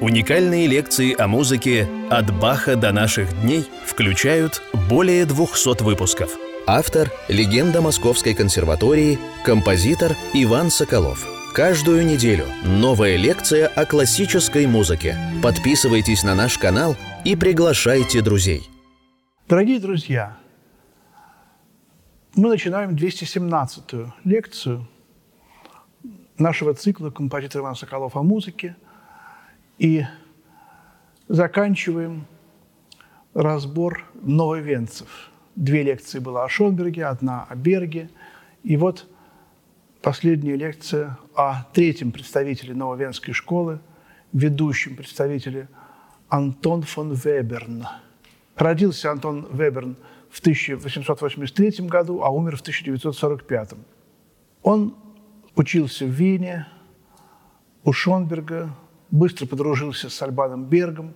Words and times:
Уникальные 0.00 0.66
лекции 0.66 1.14
о 1.14 1.28
музыке 1.28 1.86
«От 2.08 2.34
Баха 2.40 2.74
до 2.74 2.90
наших 2.90 3.38
дней» 3.42 3.66
включают 3.84 4.62
более 4.88 5.26
200 5.26 5.82
выпусков. 5.82 6.38
Автор– 6.66 7.10
легенда 7.28 7.82
Московской 7.82 8.32
консерватории, 8.32 9.18
композитор 9.44 10.12
Иван 10.32 10.70
Соколов. 10.70 11.26
Каждую 11.52 12.06
неделю 12.06 12.46
новая 12.64 13.16
лекция 13.16 13.66
о 13.68 13.84
классической 13.84 14.66
музыке. 14.66 15.18
Подписывайтесь 15.42 16.22
на 16.22 16.34
наш 16.34 16.56
канал 16.56 16.96
и 17.26 17.36
приглашайте 17.36 18.22
друзей. 18.22 18.62
Дорогие 19.50 19.80
друзья, 19.80 20.38
мы 22.34 22.48
начинаем 22.48 22.96
217-ю 22.96 24.14
лекцию 24.24 24.88
нашего 26.38 26.72
цикла 26.72 27.10
«Композитор 27.10 27.60
Иван 27.60 27.74
Соколов 27.76 28.16
о 28.16 28.22
музыке» 28.22 28.76
и 29.80 30.04
заканчиваем 31.26 32.26
разбор 33.32 34.04
нововенцев. 34.22 35.30
Две 35.56 35.82
лекции 35.82 36.18
было 36.18 36.44
о 36.44 36.48
Шонберге, 36.50 37.06
одна 37.06 37.46
о 37.48 37.56
Берге. 37.56 38.10
И 38.62 38.76
вот 38.76 39.08
последняя 40.02 40.54
лекция 40.54 41.18
о 41.34 41.64
третьем 41.72 42.12
представителе 42.12 42.74
нововенской 42.74 43.32
школы, 43.32 43.80
ведущем 44.34 44.96
представителе 44.96 45.68
Антон 46.28 46.82
фон 46.82 47.14
Веберн. 47.14 47.86
Родился 48.56 49.10
Антон 49.10 49.48
Веберн 49.50 49.96
в 50.28 50.40
1883 50.40 51.86
году, 51.86 52.20
а 52.22 52.28
умер 52.28 52.58
в 52.58 52.60
1945. 52.60 53.70
Он 54.62 54.94
учился 55.56 56.04
в 56.04 56.10
Вене, 56.10 56.66
у 57.82 57.94
Шонберга, 57.94 58.74
быстро 59.10 59.46
подружился 59.46 60.08
с 60.08 60.22
Альбаном 60.22 60.64
Бергом, 60.64 61.14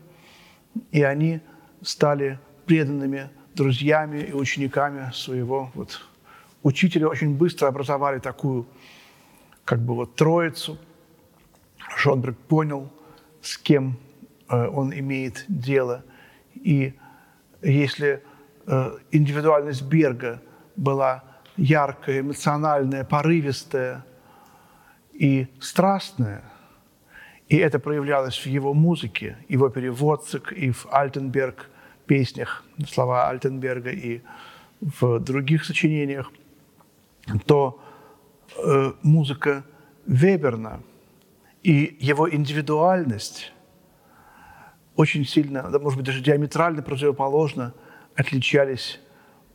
и 0.90 1.02
они 1.02 1.40
стали 1.82 2.38
преданными 2.66 3.30
друзьями 3.54 4.18
и 4.18 4.32
учениками 4.32 5.12
своего 5.12 5.70
вот, 5.74 6.00
учителя. 6.62 7.08
Очень 7.08 7.36
быстро 7.36 7.68
образовали 7.68 8.18
такую 8.18 8.66
как 9.64 9.80
бы 9.80 9.94
вот 9.94 10.16
троицу. 10.16 10.78
Шонберг 11.96 12.36
понял, 12.36 12.90
с 13.40 13.56
кем 13.56 13.98
э, 14.48 14.66
он 14.66 14.92
имеет 14.92 15.44
дело. 15.48 16.04
И 16.54 16.94
если 17.62 18.22
э, 18.66 18.98
индивидуальность 19.12 19.82
Берга 19.82 20.42
была 20.74 21.22
яркая, 21.56 22.20
эмоциональная, 22.20 23.04
порывистая 23.04 24.04
и 25.12 25.46
страстная– 25.60 26.42
и 27.48 27.56
это 27.56 27.78
проявлялось 27.78 28.38
в 28.38 28.46
его 28.46 28.72
музыке, 28.72 29.36
опере 29.56 29.90
«Воцик», 29.90 30.52
и 30.52 30.70
в 30.70 30.86
«Альтенберг», 30.90 31.68
песнях, 32.06 32.64
слова 32.88 33.28
Альтенберга, 33.28 33.90
и 33.90 34.22
в 34.80 35.18
других 35.20 35.64
сочинениях, 35.64 36.30
то 37.46 37.82
э, 38.62 38.92
музыка 39.02 39.64
Веберна 40.06 40.80
и 41.62 41.96
его 41.98 42.32
индивидуальность 42.32 43.52
очень 44.96 45.24
сильно, 45.24 45.70
да, 45.70 45.78
может 45.78 45.98
быть, 45.98 46.06
даже 46.06 46.20
диаметрально 46.20 46.82
противоположно 46.82 47.72
отличались 48.14 49.00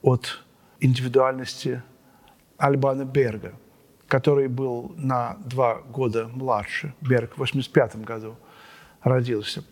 от 0.02 0.44
индивидуальности 0.80 1.84
Альбана 2.58 3.06
Берга– 3.06 3.54
который 4.10 4.48
был 4.48 4.92
на 4.98 5.38
два 5.46 5.76
года 5.76 6.28
младше. 6.28 6.94
Берг 7.00 7.36
в 7.36 7.38
85 7.38 8.04
году 8.04 8.36
родился. 9.02 9.64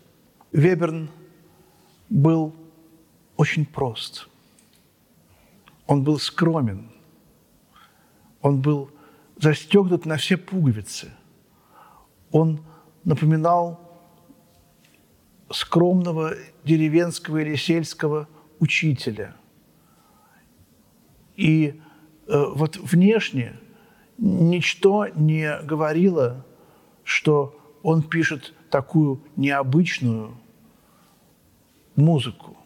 Веберн 0.52 1.10
был 2.08 2.54
очень 3.36 3.66
прост. 3.66 4.28
Он 5.86 6.04
был 6.04 6.18
скромен. 6.18 6.88
Он 8.40 8.62
был 8.62 8.90
застегнут 9.40 10.06
на 10.06 10.16
все 10.16 10.36
пуговицы. 10.36 11.10
Он 12.30 12.64
напоминал 13.04 13.80
скромного 15.50 16.34
деревенского 16.62 17.38
или 17.38 17.56
сельского 17.56 18.28
учителя. 18.60 19.34
И 21.34 21.80
э, 22.28 22.44
вот 22.54 22.76
внешне– 22.76 23.56
ничто 24.18 25.06
не 25.14 25.58
говорило, 25.62 26.44
что 27.04 27.56
он 27.82 28.02
пишет 28.02 28.52
такую 28.70 29.22
необычную 29.36 30.36
музыку. 31.96 32.56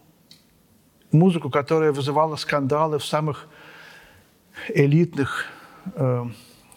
Музыку, 1.12 1.50
которая 1.50 1.92
вызывала 1.92 2.36
скандалы 2.36 2.98
в 2.98 3.04
самых 3.04 3.48
элитных 4.68 5.46
э, 5.94 6.24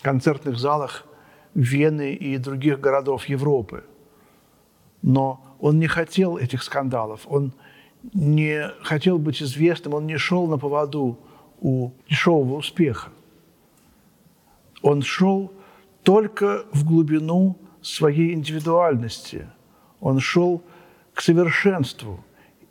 концертных 0.01 0.57
залах 0.57 1.05
Вены 1.53 2.13
и 2.13 2.37
других 2.37 2.81
городов 2.81 3.25
Европы. 3.25 3.85
Но 5.01 5.41
он 5.59 5.79
не 5.79 5.87
хотел 5.87 6.37
этих 6.37 6.63
скандалов, 6.63 7.21
он 7.25 7.53
не 8.13 8.69
хотел 8.83 9.17
быть 9.17 9.41
известным, 9.41 9.93
он 9.93 10.05
не 10.05 10.17
шел 10.17 10.47
на 10.47 10.57
поводу 10.57 11.17
у 11.61 11.91
дешевого 12.09 12.57
успеха. 12.57 13.09
Он 14.81 15.01
шел 15.01 15.51
только 16.03 16.65
в 16.71 16.85
глубину 16.85 17.57
своей 17.81 18.33
индивидуальности. 18.33 19.47
Он 19.99 20.19
шел 20.19 20.63
к 21.13 21.21
совершенству. 21.21 22.23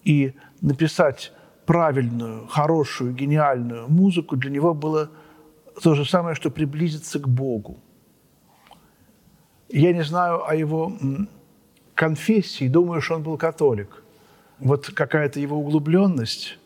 И 0.04 0.34
написать 0.60 1.32
правильную, 1.66 2.46
хорошую, 2.46 3.14
гениальную 3.14 3.88
музыку 3.88 4.36
для 4.36 4.50
него 4.50 4.74
было 4.74 5.10
то 5.82 5.94
же 5.94 6.04
самое, 6.04 6.34
что 6.34 6.50
приблизиться 6.50 7.18
к 7.18 7.28
Богу. 7.28 7.78
Я 9.68 9.92
не 9.92 10.04
знаю 10.04 10.46
о 10.46 10.54
его 10.54 10.92
конфессии, 11.94 12.68
думаю, 12.68 13.00
что 13.00 13.14
он 13.16 13.22
был 13.22 13.38
католик. 13.38 14.02
Вот 14.58 14.86
какая-то 14.86 15.40
его 15.40 15.58
углубленность, 15.58 16.58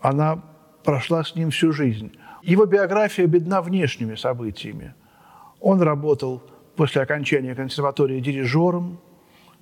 она 0.00 0.42
прошла 0.84 1.24
с 1.24 1.34
ним 1.34 1.50
всю 1.50 1.72
жизнь. 1.72 2.12
Его 2.42 2.66
биография 2.66 3.26
бедна 3.26 3.62
внешними 3.62 4.16
событиями. 4.16 4.94
Он 5.60 5.80
работал 5.80 6.42
после 6.74 7.02
окончания 7.02 7.54
консерватории 7.54 8.20
дирижером, 8.20 8.98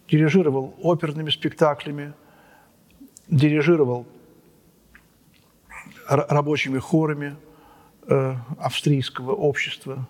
дирижировал 0.08 0.74
оперными 0.82 1.28
спектаклями, 1.28 2.14
дирижировал 3.28 4.06
рабочими 6.08 6.78
хорами 6.78 7.36
э, 8.06 8.34
австрийского 8.58 9.32
общества 9.32 10.08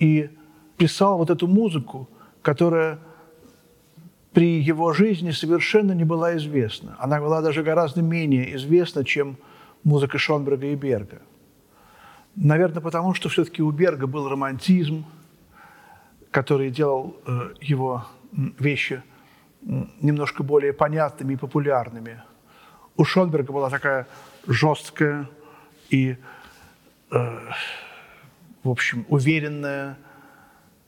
и 0.00 0.30
писал 0.76 1.18
вот 1.18 1.30
эту 1.30 1.46
музыку, 1.46 2.08
которая 2.42 2.98
при 4.32 4.60
его 4.60 4.92
жизни 4.92 5.30
совершенно 5.30 5.92
не 5.92 6.04
была 6.04 6.36
известна. 6.36 6.96
Она 6.98 7.20
была 7.20 7.40
даже 7.40 7.62
гораздо 7.62 8.02
менее 8.02 8.56
известна, 8.56 9.04
чем 9.04 9.36
музыка 9.84 10.18
Шонберга 10.18 10.66
и 10.66 10.74
Берга– 10.74 11.22
Наверное, 12.36 12.80
потому 12.80 13.14
что 13.14 13.28
все-таки 13.28 13.62
у 13.62 13.70
Берга 13.70 14.06
был 14.06 14.28
романтизм, 14.28 15.04
который 16.30 16.70
делал 16.70 17.16
э, 17.26 17.54
его 17.60 18.06
вещи 18.32 19.02
немножко 19.62 20.42
более 20.42 20.72
понятными 20.72 21.34
и 21.34 21.36
популярными. 21.36 22.22
У 22.96 23.04
Шонберга 23.04 23.52
была 23.52 23.70
такая 23.70 24.08
жесткая 24.46 25.30
и, 25.90 26.16
э, 27.12 27.38
в 28.64 28.68
общем, 28.68 29.06
уверенная, 29.08 29.96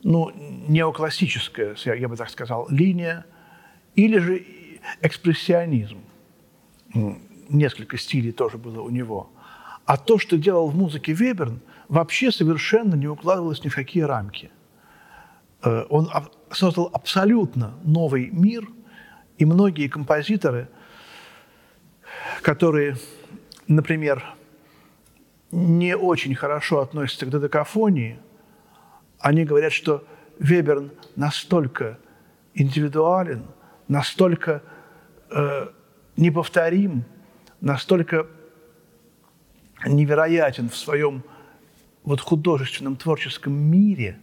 ну, 0.02 0.32
неоклассическая, 0.68 1.76
я 1.84 2.08
бы 2.08 2.16
так 2.16 2.28
сказал, 2.28 2.66
линия, 2.70 3.24
или 3.94 4.18
же 4.18 4.44
экспрессионизм. 5.00 5.98
Несколько 7.48 7.98
стилей 7.98 8.32
тоже 8.32 8.58
было 8.58 8.80
у 8.80 8.90
него– 8.90 9.30
а 9.86 9.96
то, 9.96 10.18
что 10.18 10.36
делал 10.36 10.68
в 10.68 10.76
музыке 10.76 11.12
Веберн, 11.12 11.60
вообще 11.88 12.32
совершенно 12.32 12.96
не 12.96 13.06
укладывалось 13.06 13.64
ни 13.64 13.68
в 13.68 13.74
какие 13.74 14.02
рамки. 14.02 14.50
Э, 15.62 15.84
он 15.88 16.10
создал 16.50 16.90
абсолютно 16.92 17.74
новый 17.84 18.28
мир, 18.30 18.68
и 19.38 19.44
многие 19.44 19.88
композиторы, 19.88 20.68
которые, 22.42 22.96
например, 23.68 24.24
не 25.52 25.96
очень 25.96 26.34
хорошо 26.34 26.80
относятся 26.80 27.26
к 27.26 27.30
додекафонии, 27.30 28.18
они 29.20 29.44
говорят, 29.44 29.72
что 29.72 30.04
Веберн 30.38 30.90
настолько 31.14 31.98
индивидуален, 32.54 33.46
настолько 33.86 34.62
э, 35.30 35.68
неповторим, 36.16 37.04
настолько 37.60 38.26
невероятен 39.84 40.68
в 40.68 40.76
своем 40.76 41.22
вот 42.04 42.20
художественном 42.20 42.96
творческом 42.96 43.52
мире, 43.52 44.18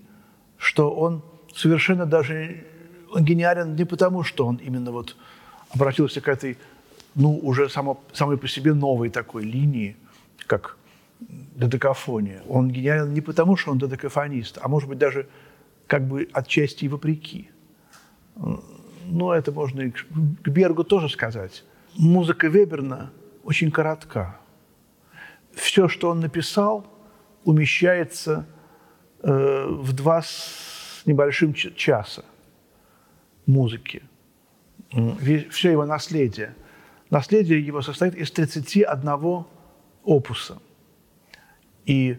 что 0.57 0.89
он 0.91 1.23
совершенно 1.53 2.05
даже 2.05 2.65
гениален 3.19 3.75
не 3.75 3.85
потому, 3.85 4.23
что 4.23 4.45
он 4.47 4.55
именно 4.55 4.91
вот 4.91 5.15
обратился 5.69 6.21
к 6.21 6.27
этой, 6.27 6.57
ну, 7.15 7.37
уже 7.37 7.69
само, 7.69 8.01
самой 8.13 8.37
по 8.37 8.47
себе 8.47 8.73
новой 8.73 9.09
такой 9.09 9.43
линии, 9.43 9.95
как 10.47 10.77
додекафония. 11.19 12.41
Он 12.47 12.69
гениален 12.71 13.13
не 13.13 13.21
потому, 13.21 13.57
что 13.57 13.71
он 13.71 13.77
додекафонист, 13.77 14.57
а 14.61 14.67
может 14.67 14.89
быть 14.89 14.97
даже 14.97 15.27
как 15.87 16.07
бы 16.07 16.27
отчасти 16.33 16.85
и 16.85 16.87
вопреки. 16.87 17.49
Ну, 18.35 19.31
это 19.31 19.51
можно 19.51 19.81
и 19.81 19.91
к 19.91 20.47
Бергу 20.47 20.83
тоже 20.83 21.09
сказать. 21.09 21.63
Музыка 21.95 22.47
Веберна 22.47 23.11
очень 23.43 23.69
коротка. 23.71 24.39
Все, 25.55 25.87
что 25.87 26.09
он 26.09 26.19
написал, 26.19 26.85
умещается 27.43 28.45
э, 29.21 29.65
в 29.69 29.93
два 29.93 30.21
с 30.21 31.01
небольшим 31.05 31.53
часа 31.53 32.23
музыки. 33.45 34.03
Все 35.49 35.71
его 35.71 35.85
наследие. 35.85 36.55
Наследие 37.09 37.65
его 37.65 37.81
состоит 37.81 38.15
из 38.15 38.31
31 38.31 39.45
опуса. 40.03 40.59
И 41.85 42.17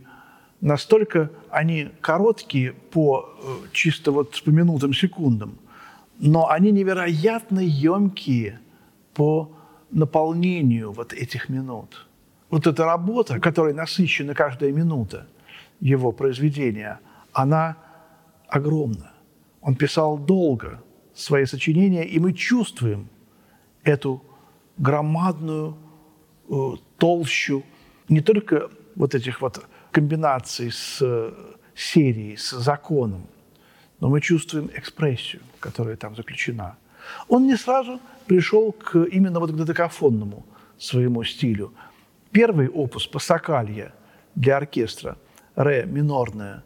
настолько 0.60 1.30
они 1.50 1.90
короткие 2.00 2.72
по 2.72 3.28
э, 3.42 3.68
чисто 3.72 4.12
вот 4.12 4.42
по 4.44 4.50
минутам, 4.50 4.92
секундам, 4.92 5.58
но 6.18 6.48
они 6.48 6.70
невероятно 6.70 7.60
емкие 7.60 8.60
по 9.14 9.50
наполнению 9.90 10.92
вот 10.92 11.12
этих 11.12 11.48
минут. 11.48 12.06
Вот 12.50 12.66
эта 12.66 12.84
работа, 12.84 13.40
которой 13.40 13.74
насыщена 13.74 14.34
каждая 14.34 14.72
минута 14.72 15.26
его 15.80 16.12
произведения, 16.12 17.00
она 17.32 17.76
огромна. 18.48 19.12
Он 19.60 19.74
писал 19.74 20.18
долго 20.18 20.82
свои 21.14 21.46
сочинения, 21.46 22.04
и 22.04 22.18
мы 22.18 22.32
чувствуем 22.32 23.08
эту 23.82 24.22
громадную 24.78 25.76
э, 26.48 26.70
толщу 26.98 27.62
не 28.08 28.20
только 28.20 28.70
вот 28.94 29.14
этих 29.14 29.40
вот 29.40 29.64
комбинаций 29.90 30.70
с 30.70 30.98
э, 31.00 31.32
серией, 31.74 32.36
с 32.36 32.50
законом, 32.50 33.26
но 34.00 34.08
мы 34.08 34.20
чувствуем 34.20 34.70
экспрессию, 34.74 35.42
которая 35.60 35.96
там 35.96 36.16
заключена. 36.16 36.76
Он 37.28 37.46
не 37.46 37.56
сразу 37.56 38.00
пришел 38.26 38.72
к 38.72 39.04
именно 39.04 39.40
вот 39.40 39.52
к 39.52 39.54
додекафонному 39.54 40.44
своему 40.78 41.24
стилю. 41.24 41.72
Первый 42.34 42.68
опус 42.68 43.06
«Пассакалья» 43.06 43.94
для 44.34 44.56
оркестра, 44.56 45.16
ре 45.54 45.84
минорная, 45.86 46.64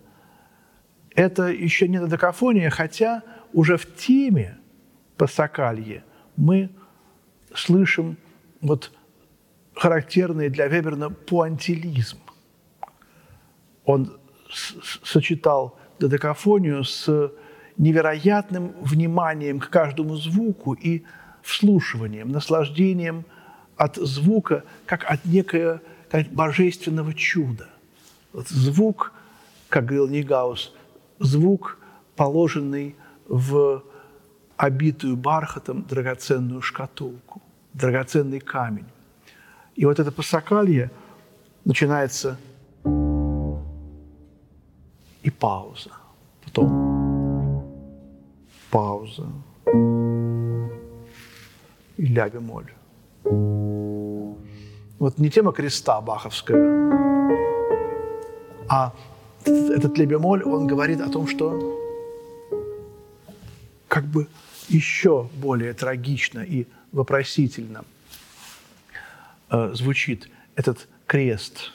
это 1.15 1.49
еще 1.49 1.89
не 1.89 2.01
додекафония, 2.01 2.71
хотя 2.71 3.23
уже 3.53 3.77
в 3.77 3.85
теме 3.95 4.57
«Пассакалье» 5.19 6.05
мы 6.37 6.71
слышим 7.55 8.17
вот 8.63 8.93
характерный 9.75 10.49
для 10.49 10.69
Веберна 10.69 11.11
пуантилизм. 11.11 12.17
Он 13.85 14.19
сочетал 15.05 15.79
додекафонию 16.01 16.83
с 16.83 17.31
невероятным 17.77 18.73
вниманием 18.81 19.61
к 19.61 19.69
каждому 19.69 20.17
звуку 20.17 20.73
и 20.73 21.05
вслушиванием, 21.43 22.31
наслаждением 22.31 23.27
от 23.79 23.97
звука, 23.97 24.65
как 24.87 25.05
от 25.11 25.25
некого 25.25 25.81
как 26.11 26.29
божественного 26.29 27.15
чуда. 27.15 27.69
Вот 28.33 28.49
звук, 28.49 29.13
как 29.69 29.87
говорил 29.87 30.09
Нигаус, 30.09 30.75
звук, 31.19 31.79
положенный 32.17 32.97
в 33.27 33.83
обитую 34.57 35.17
бархатом 35.17 35.85
драгоценную 35.85 36.63
шкатулку, 36.63 37.41
драгоценный 37.75 38.41
камень. 38.41 38.87
И 39.77 39.85
вот 39.85 40.01
это 40.01 40.11
пасакалье 40.11 40.91
начинается 41.65 42.37
и 45.23 45.31
пауза. 45.31 45.91
Потом 46.45 47.65
пауза 48.71 49.27
и 51.97 52.07
ля 52.07 52.29
бемоль. 52.29 52.73
Вот 54.99 55.19
не 55.19 55.31
тема 55.31 55.53
креста 55.53 56.01
баховская, 56.01 56.59
а 58.69 58.93
этот 59.45 59.97
ля 59.99 60.07
бемоль, 60.07 60.43
он 60.43 60.67
говорит 60.67 61.01
о 61.01 61.09
том, 61.09 61.27
что 61.27 61.79
как 63.87 64.05
бы 64.05 64.27
еще 64.69 65.29
более 65.35 65.73
трагично 65.73 66.41
и 66.41 66.67
вопросительно– 66.93 67.85
Э, 69.51 69.71
звучит 69.73 70.29
этот 70.57 70.89
крест 71.07 71.73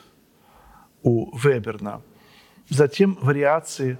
у 1.01 1.35
Веберна. 1.35 2.01
Затем 2.69 3.17
вариации, 3.19 3.97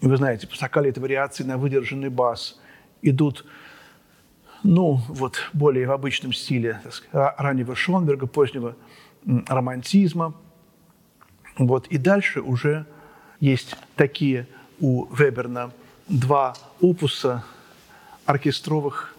вы 0.00 0.16
знаете, 0.16 0.48
Пасакали– 0.48 0.88
это 0.90 1.00
вариации 1.00 1.44
на 1.44 1.56
выдержанный 1.56 2.08
бас, 2.08 2.60
идут 3.00 3.44
ну, 4.64 4.98
вот 5.08 5.36
более 5.52 5.86
в 5.86 5.92
обычном 5.92 6.32
стиле 6.32 6.80
сказать, 6.90 7.34
раннего 7.38 7.76
Шонберга, 7.76 8.26
позднего 8.26 8.74
романтизма. 9.46 10.34
Вот. 11.58 11.86
И 11.88 11.98
дальше 11.98 12.40
уже 12.40 12.86
есть 13.40 13.76
такие 13.94 14.48
у 14.80 15.04
Веберна 15.14 15.70
два 16.08 16.54
опуса 16.80 17.44
оркестровых 18.24 19.14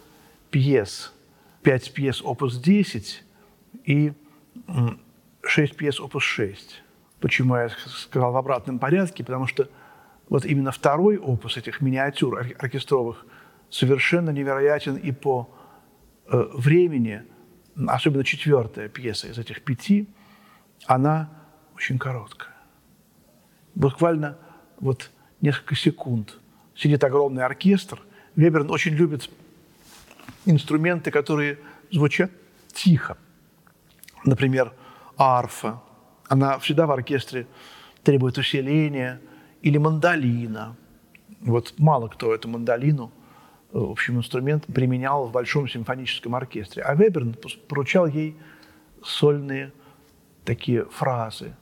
пьес. 0.50 1.12
Пять 1.62 1.92
пьес 1.92 2.22
опус 2.22 2.58
10 2.58 3.24
и 3.84 4.12
шесть 5.42 5.76
пьес 5.76 6.00
опус 6.00 6.24
6. 6.24 6.82
Почему 7.20 7.56
я 7.56 7.70
сказал 7.86 8.32
в 8.32 8.36
обратном 8.36 8.78
порядке? 8.78 9.24
Потому 9.24 9.46
что 9.46 9.68
вот 10.28 10.44
именно 10.44 10.72
второй 10.72 11.18
опус 11.18 11.56
этих 11.56 11.80
миниатюр 11.80 12.46
оркестровых 12.58 13.24
совершенно 13.78 14.30
невероятен 14.30 14.96
и 14.96 15.12
по 15.12 15.48
э, 16.26 16.48
времени, 16.54 17.22
особенно 17.86 18.24
четвертая 18.24 18.88
пьеса 18.88 19.28
из 19.28 19.38
этих 19.38 19.62
пяти, 19.62 20.08
она 20.86 21.30
очень 21.74 21.98
короткая. 21.98 22.54
Буквально 23.74 24.38
вот 24.80 25.10
несколько 25.40 25.74
секунд 25.74 26.38
сидит 26.74 27.04
огромный 27.04 27.44
оркестр. 27.44 28.00
Веберн 28.34 28.70
очень 28.70 28.92
любит 28.92 29.30
инструменты, 30.46 31.10
которые 31.10 31.58
звучат 31.90 32.30
тихо 32.72 33.16
например, 34.26 34.72
арфа, 35.16 35.80
она 36.28 36.58
всегда 36.58 36.86
в 36.86 36.90
оркестре 36.90 37.46
требует 38.02 38.36
усиления, 38.38 39.20
или 39.62 39.78
мандолина. 39.78 40.76
Вот 41.40 41.74
мало 41.78 42.08
кто 42.08 42.34
эту 42.34 42.48
мандолину, 42.48 43.10
в 43.80 43.90
общем, 43.90 44.18
инструмент 44.18 44.66
применял 44.66 45.26
в 45.26 45.32
большом 45.32 45.68
симфоническом 45.68 46.34
оркестре. 46.34 46.82
А 46.82 46.94
Веберн 46.94 47.36
поручал 47.68 48.06
ей 48.06 48.36
сольные 49.02 49.72
такие 50.44 50.84
фразы. 50.86 51.54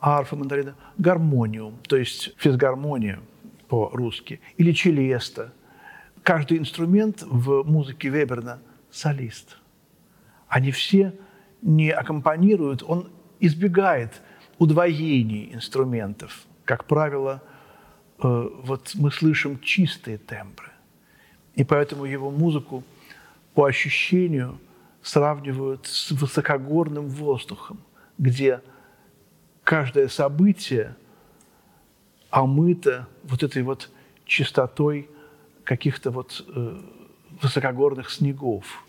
Арфа, 0.00 0.34
мандолина, 0.36 0.74
гармониум, 0.98 1.78
то 1.88 1.96
есть 1.96 2.34
физгармония 2.38 3.20
по-русски, 3.68 4.40
или 4.56 4.72
челеста. 4.72 5.52
Каждый 6.22 6.58
инструмент 6.58 7.22
в 7.22 7.62
музыке 7.64 8.08
Веберна– 8.08 8.58
солист. 8.90 9.58
Они 10.48 10.70
все 10.70 11.14
не 11.62 11.90
аккомпанирует, 11.90 12.82
он 12.82 13.10
избегает 13.40 14.20
удвоений 14.58 15.52
инструментов. 15.54 16.46
Как 16.64 16.84
правило, 16.84 17.42
э, 18.22 18.48
вот 18.62 18.92
мы 18.94 19.10
слышим 19.10 19.60
чистые 19.60 20.18
тембры. 20.18 20.71
И 21.54 21.64
поэтому 21.64 22.04
его 22.04 22.30
музыку 22.30 22.82
по 23.54 23.66
ощущению 23.66 24.58
сравнивают 25.02 25.86
с 25.86 26.10
высокогорным 26.12 27.08
воздухом, 27.08 27.80
где 28.18 28.62
каждое 29.64 30.08
событие 30.08 30.96
омыто 32.30 33.08
вот 33.24 33.42
этой 33.42 33.62
вот 33.62 33.90
чистотой 34.24 35.10
каких-то 35.64 36.10
вот 36.10 36.44
э, 36.48 36.80
высокогорных 37.42 38.10
снегов 38.10 38.84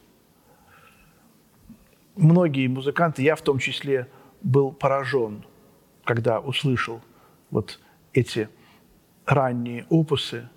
многие 2.15 2.67
музыканты, 2.67 3.21
я 3.23 3.35
в 3.35 3.41
том 3.41 3.59
числе, 3.59 4.07
был 4.41 4.71
поражен, 4.71 5.43
когда 6.03 6.39
услышал 6.39 7.01
вот 7.49 7.79
эти 8.13 8.49
ранние 9.25 9.85
опусы 9.89 10.49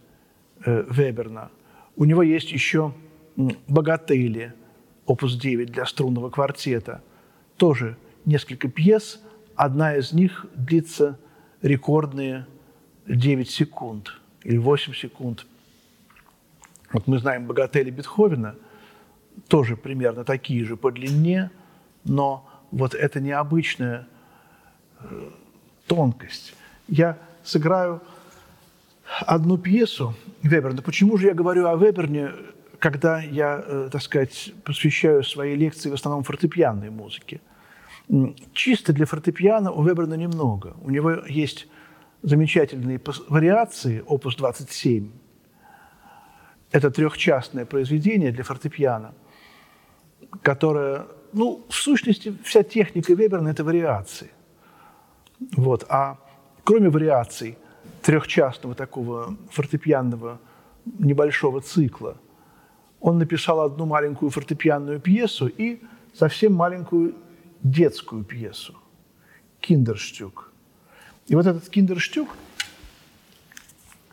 э, 0.65 0.85
Веберна. 0.91 1.51
У 1.97 2.05
него 2.05 2.23
есть 2.23 2.53
еще 2.53 2.93
«Богатели», 3.67 4.53
опус 5.07 5.37
9 5.37 5.71
для 5.71 5.87
струнного 5.87 6.31
квартета. 6.31 7.03
Тоже 7.57 7.97
несколько 8.25 8.69
пьес, 8.69 9.23
одна 9.55 9.97
из 9.97 10.13
них 10.13 10.47
длится 10.55 11.19
рекордные 11.63 12.47
9 13.07 13.49
секунд 13.49 14.13
или 14.43 14.59
8 14.59 14.95
секунд. 14.95 15.47
Вот 16.93 17.07
мы 17.07 17.19
знаем 17.19 17.47
богатели 17.47 17.91
Бетховена, 17.91 18.57
тоже 19.49 19.77
примерно 19.77 20.25
такие 20.25 20.65
же 20.65 20.77
по 20.77 20.91
длине, 20.91 21.51
но 22.05 22.49
вот 22.71 22.95
это 22.95 23.21
необычная 23.21 24.07
э, 25.01 25.31
тонкость. 25.87 26.55
Я 26.89 27.19
сыграю 27.43 28.03
одну 29.21 29.59
пьесу 29.59 30.15
Веберна. 30.43 30.83
Почему 30.83 31.17
же 31.17 31.27
я 31.27 31.35
говорю 31.35 31.67
о 31.67 31.77
Веберне, 31.77 32.33
когда 32.79 33.21
я, 33.21 33.63
э, 33.67 33.89
так 33.91 34.03
сказать, 34.03 34.53
посвящаю 34.65 35.23
свои 35.23 35.57
лекции 35.57 35.91
в 35.91 35.95
основном 35.95 36.25
фортепианной 36.25 36.91
музыке? 36.91 37.41
Чисто 38.53 38.93
для 38.93 39.07
фортепиано 39.07 39.73
у 39.73 39.83
Веберна 39.83 40.17
немного. 40.17 40.77
У 40.83 40.91
него 40.91 41.13
есть 41.29 41.69
замечательные 42.23 43.01
вариации, 43.29 44.03
опус 44.07 44.37
27. 44.37 45.11
Это 46.71 46.91
трехчастное 46.91 47.65
произведение 47.65 48.33
для 48.33 48.45
фортепиано, 48.45 49.15
которое, 50.43 51.07
ну, 51.33 51.65
в 51.69 51.75
сущности, 51.75 52.37
вся 52.45 52.63
техника 52.63 53.15
Веберна– 53.15 53.51
это 53.51 53.65
вариации. 53.65 54.31
Вот. 55.57 55.85
А 55.89 56.19
кроме 56.65 56.89
вариаций 56.89 57.57
трехчастного 58.07 58.77
такого 58.77 59.37
фортепианного 59.51 60.39
небольшого 60.85 61.61
цикла, 61.61 62.17
он 63.01 63.19
написал 63.19 63.61
одну 63.61 63.85
маленькую 63.85 64.31
фортепианную 64.31 65.01
пьесу 65.01 65.49
и 65.49 65.81
совсем 66.15 66.55
маленькую 66.55 67.17
детскую 67.65 68.23
пьесу 68.23 68.77
«Киндерштюк». 69.59 70.53
И 71.27 71.35
вот 71.35 71.47
этот 71.47 71.69
«Киндерштюк», 71.69 72.29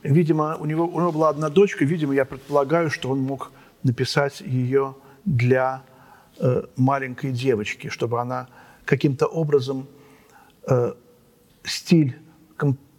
видимо, 0.01 0.55
у 0.55 0.65
него, 0.65 0.87
у 0.87 0.99
него 0.99 1.11
была 1.11 1.29
одна 1.29 1.49
дочка, 1.49 1.85
видимо, 1.85 2.15
я 2.15 2.25
предполагаю, 2.25 2.89
что 2.89 3.11
он 3.11 3.19
мог 3.19 3.51
написать 3.83 4.41
ее 4.41 4.95
для 5.23 5.83
э, 6.39 6.63
маленькой 6.77 7.31
девочки, 7.31 7.89
чтобы 7.89 8.19
она 8.19 8.47
каким-то 8.85 9.27
образом 9.27 9.85
э, 10.67 10.93
стиль 11.63 12.17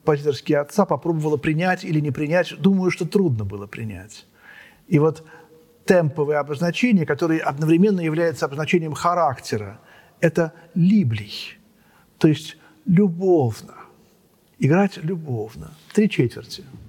композиторский 0.05 0.57
отца 0.57 0.85
попробовала 0.85 1.39
принять 1.39 1.85
или 1.85 2.01
не 2.01 2.11
принять. 2.11 2.55
Думаю, 2.61 2.91
что 2.91 3.07
трудно 3.07 3.45
было 3.45 3.67
принять. 3.67 4.27
И 4.87 4.99
вот 4.99 5.25
темповое 5.87 6.39
обозначение, 6.41 7.07
которое 7.07 7.41
одновременно 7.41 8.01
является 8.01 8.45
обозначением 8.45 8.93
характера, 8.93 9.81
это 10.21 10.53
либлий, 10.75 11.59
то 12.19 12.29
есть 12.29 12.57
любовно. 12.87 13.75
Играть 14.59 14.99
любовно. 15.05 15.71
Три 15.93 16.09
четверти– 16.09 16.65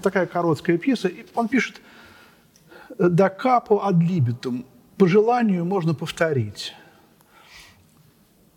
такая 0.00 0.26
короткая 0.26 0.78
пьеса. 0.78 1.08
И 1.08 1.26
он 1.34 1.48
пишет 1.48 1.80
«Да 2.98 3.28
капо 3.28 3.82
ad 3.86 3.98
libitum»– 4.00 4.64
«По 4.96 5.06
желанию 5.06 5.64
можно 5.64 5.94
повторить». 5.94 6.74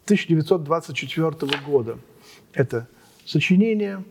1924 0.06 1.32
года. 1.66 1.98
Это 2.54 2.88
сочинение. 3.26 4.04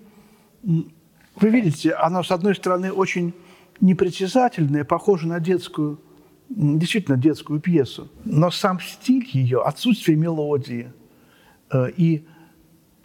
Вы 0.62 1.49
видите, 1.51 1.93
оно, 1.93 2.23
с 2.23 2.31
одной 2.31 2.55
стороны, 2.55 2.93
очень 2.93 3.35
непритязательное, 3.81 4.85
похоже 4.85 5.27
на 5.27 5.41
детскую, 5.41 6.01
действительно 6.49 7.17
детскую 7.17 7.61
пьесу, 7.61 8.09
но 8.25 8.51
сам 8.51 8.81
стиль 8.81 9.29
ее, 9.33 9.62
отсутствие 9.62 10.17
мелодии 10.17 10.93
э, 11.71 11.91
и 11.97 12.25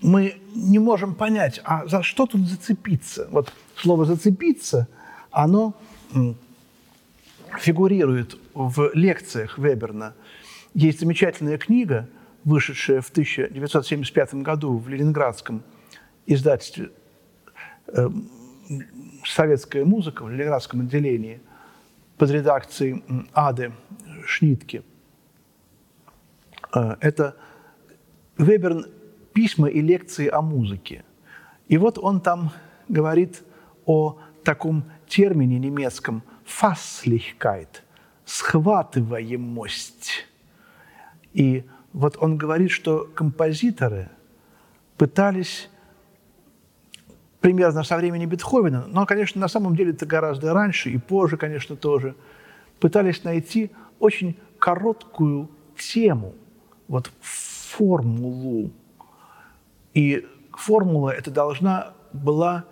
мы 0.01 0.35
не 0.53 0.79
можем 0.79 1.15
понять, 1.15 1.61
а 1.63 1.85
за 1.87 2.03
что 2.03 2.25
тут 2.25 2.41
зацепиться. 2.47 3.27
Вот 3.31 3.51
слово 3.75 4.05
«зацепиться», 4.05 4.87
оно 5.31 5.73
фигурирует 7.59 8.37
в 8.53 8.91
лекциях 8.93 9.57
Веберна. 9.57 10.13
Есть 10.73 10.99
замечательная 10.99 11.57
книга, 11.57 12.07
вышедшая 12.43 13.01
в 13.01 13.09
1975 13.09 14.35
году 14.35 14.77
в 14.77 14.87
Ленинградском 14.89 15.63
издательстве 16.25 16.91
э, 17.87 18.09
«Советская 19.25 19.85
музыка» 19.85 20.23
в 20.23 20.29
Ленинградском 20.29 20.81
отделении 20.81 21.41
под 22.17 22.31
редакцией 22.31 23.03
Ады 23.33 23.73
Шнитки. 24.25 24.83
Э, 26.73 26.95
это 26.99 27.35
Веберн 28.37 28.85
письма 29.37 29.67
и 29.67 29.81
лекции 29.81 30.27
о 30.27 30.41
музыке. 30.41 31.03
И 31.67 31.77
вот 31.77 31.99
он 31.99 32.21
там 32.21 32.49
говорит 32.89 33.43
о 33.85 34.17
таком 34.43 34.83
термине 35.07 35.59
немецком 35.59 36.23
«Fasslichkeit»– 36.43 37.67
«схватываемость». 38.25 40.25
И 41.33 41.65
вот 41.93 42.17
он 42.19 42.37
говорит, 42.37 42.71
что 42.71 43.07
композиторы 43.13 44.09
пытались 44.97 45.69
примерно 47.39 47.83
со 47.83 47.95
времени 47.95 48.25
Бетховена, 48.25 48.85
но, 48.87 49.05
конечно, 49.05 49.39
на 49.39 49.49
самом 49.49 49.75
деле 49.75 49.91
это 49.91 50.07
гораздо 50.07 50.51
раньше 50.51 50.89
и 50.89 50.97
позже, 50.97 51.37
конечно, 51.37 51.75
тоже, 51.75 52.15
пытались 52.79 53.23
найти 53.23 53.69
очень 53.99 54.35
короткую 54.57 55.51
тему, 55.77 56.33
вот 56.87 57.11
формулу, 57.21 58.71
и 59.97 60.27
формула 60.53 61.09
эта 61.09 61.31
должна 61.31 61.93
была 62.13 62.65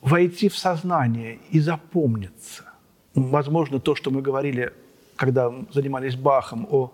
войти 0.00 0.48
в 0.48 0.56
сознание 0.56 1.40
и 1.50 1.58
запомниться. 1.58 2.62
Возможно, 3.16 3.80
то, 3.80 3.96
что 3.96 4.12
мы 4.12 4.22
говорили, 4.22 4.72
когда 5.16 5.52
занимались 5.72 6.14
Бахом, 6.14 6.68
о 6.70 6.92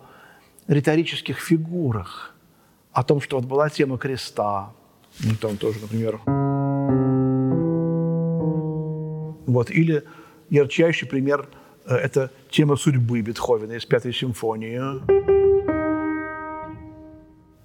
риторических 0.68 1.38
фигурах, 1.38 2.34
о 2.92 3.04
том, 3.04 3.20
что 3.20 3.36
вот 3.36 3.44
была 3.44 3.68
тема 3.68 3.98
креста, 3.98 4.72
ну, 5.22 5.34
там 5.38 5.58
тоже, 5.58 5.80
например, 5.80 6.18
вот, 9.46 9.70
или 9.70 10.04
ярчайший 10.48 11.08
пример 11.08 11.46
э,– 11.84 11.94
это 11.96 12.30
тема 12.48 12.76
судьбы 12.76 13.20
Бетховена 13.20 13.76
из 13.76 13.84
Пятой 13.84 14.14
симфонии. 14.14 14.80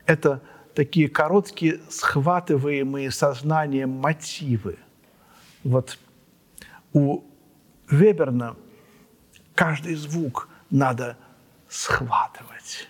Это 0.05 0.41
такие 0.75 1.07
короткие, 1.09 1.79
схватываемые 1.89 3.09
сознанием 3.09 3.89
мотивы. 3.89 4.77
Вот 5.63 5.97
у 6.93 7.23
Веберна 7.89 8.55
каждый 9.55 9.95
звук 9.95 10.49
надо 10.69 11.17
схватывать. 11.69 12.87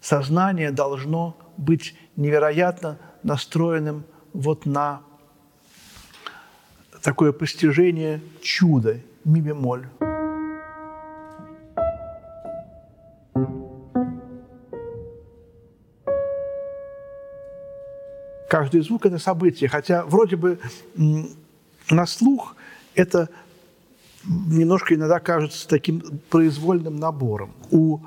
Сознание 0.00 0.70
должно 0.70 1.36
быть 1.56 1.96
невероятно 2.16 2.98
настроенным 3.22 4.04
вот 4.32 4.66
на 4.66 5.02
такое 7.02 7.32
постижение 7.32 8.20
чуда, 8.42 9.00
ми. 9.24 10.03
Каждый 18.54 18.82
звук– 18.82 19.04
это 19.06 19.18
событие, 19.18 19.68
хотя 19.68 20.04
вроде 20.04 20.36
бы 20.36 20.60
на 21.90 22.06
слух 22.06 22.54
это 22.94 23.28
немножко 24.24 24.94
иногда 24.94 25.18
кажется 25.18 25.66
таким 25.66 26.20
произвольным 26.30 26.94
набором. 26.94 27.50
У 27.72 27.98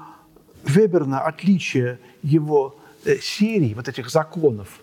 Веберна 0.63 1.19
отличие 1.19 1.99
его 2.23 2.77
э, 3.03 3.17
серий, 3.17 3.73
вот 3.73 3.89
этих 3.89 4.09
законов, 4.09 4.79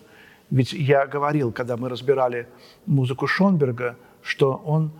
ведь 0.50 0.74
я 0.74 1.06
говорил, 1.06 1.50
когда 1.50 1.78
мы 1.78 1.88
разбирали 1.88 2.46
музыку 2.84 3.26
Шонберга, 3.26 3.96
что 4.20 4.60
он 4.66 4.92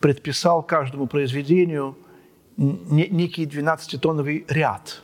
предписал 0.00 0.62
каждому 0.62 1.06
произведению 1.06 1.96
некий 2.58 3.46
12-тоновый 3.46 4.44
ряд, 4.48 5.00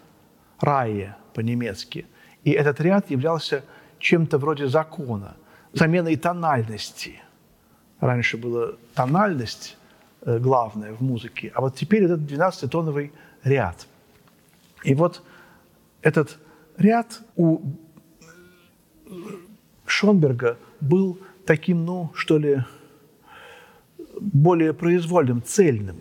рае 0.61 1.17
по-немецки. 1.33 2.05
И 2.45 2.51
этот 2.51 2.83
ряд 2.83 3.11
являлся 3.11 3.65
чем-то 3.99 4.39
вроде 4.39 4.69
закона, 4.69 5.37
заменой 5.73 6.17
тональности. 6.17 7.21
Раньше 8.01 8.37
была 8.37 8.73
тональность 8.95 9.77
э, 10.23 10.39
главная 10.39 10.93
в 10.93 11.01
музыке, 11.01 11.53
а 11.55 11.61
вот 11.61 11.77
теперь 11.77 12.05
этот 12.05 12.21
12-тоновый 12.21 13.13
ряд. 13.43 13.87
И 14.85 14.95
вот 14.95 15.23
этот 16.03 16.39
ряд 16.77 17.21
у 17.37 17.61
Шонберга 19.87 20.59
был 20.81 21.19
таким, 21.47 21.85
ну, 21.85 22.11
что 22.15 22.39
ли, 22.39 22.65
более 24.21 24.73
произвольным, 24.73 25.43
цельным. 25.43 25.97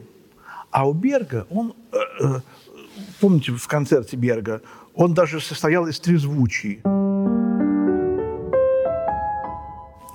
А 0.71 0.87
у 0.87 0.93
Берга, 0.93 1.47
он, 1.49 1.73
э, 1.91 1.97
э, 2.19 2.41
помните, 3.21 3.51
в 3.53 3.67
концерте 3.67 4.17
Берга, 4.17 4.61
он 4.93 5.13
даже 5.13 5.39
состоял 5.39 5.87
из 5.87 5.99
трезвучий. 5.99 6.81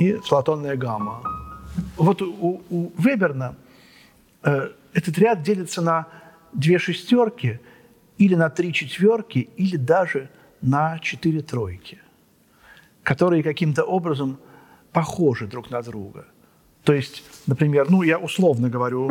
И 0.00 0.14
флатонная 0.14 0.76
гамма. 0.76 1.22
Вот 1.96 2.22
у, 2.22 2.62
у 2.70 2.90
Веберна 2.96 3.54
э, 4.42 4.70
этот 4.94 5.18
ряд 5.18 5.42
делится 5.42 5.82
на 5.82 6.06
две 6.54 6.78
шестерки 6.78 7.60
или 8.16 8.34
на 8.34 8.48
три 8.48 8.72
четверки, 8.72 9.50
или 9.56 9.76
даже 9.76 10.30
на 10.62 10.98
четыре 11.00 11.42
тройки, 11.42 11.98
которые 13.02 13.42
каким-то 13.42 13.84
образом 13.84 14.38
похожи 14.92 15.46
друг 15.46 15.70
на 15.70 15.82
друга. 15.82 16.24
То 16.82 16.94
есть, 16.94 17.22
например, 17.46 17.90
ну, 17.90 18.02
я 18.02 18.18
условно 18.18 18.70
говорю, 18.70 19.06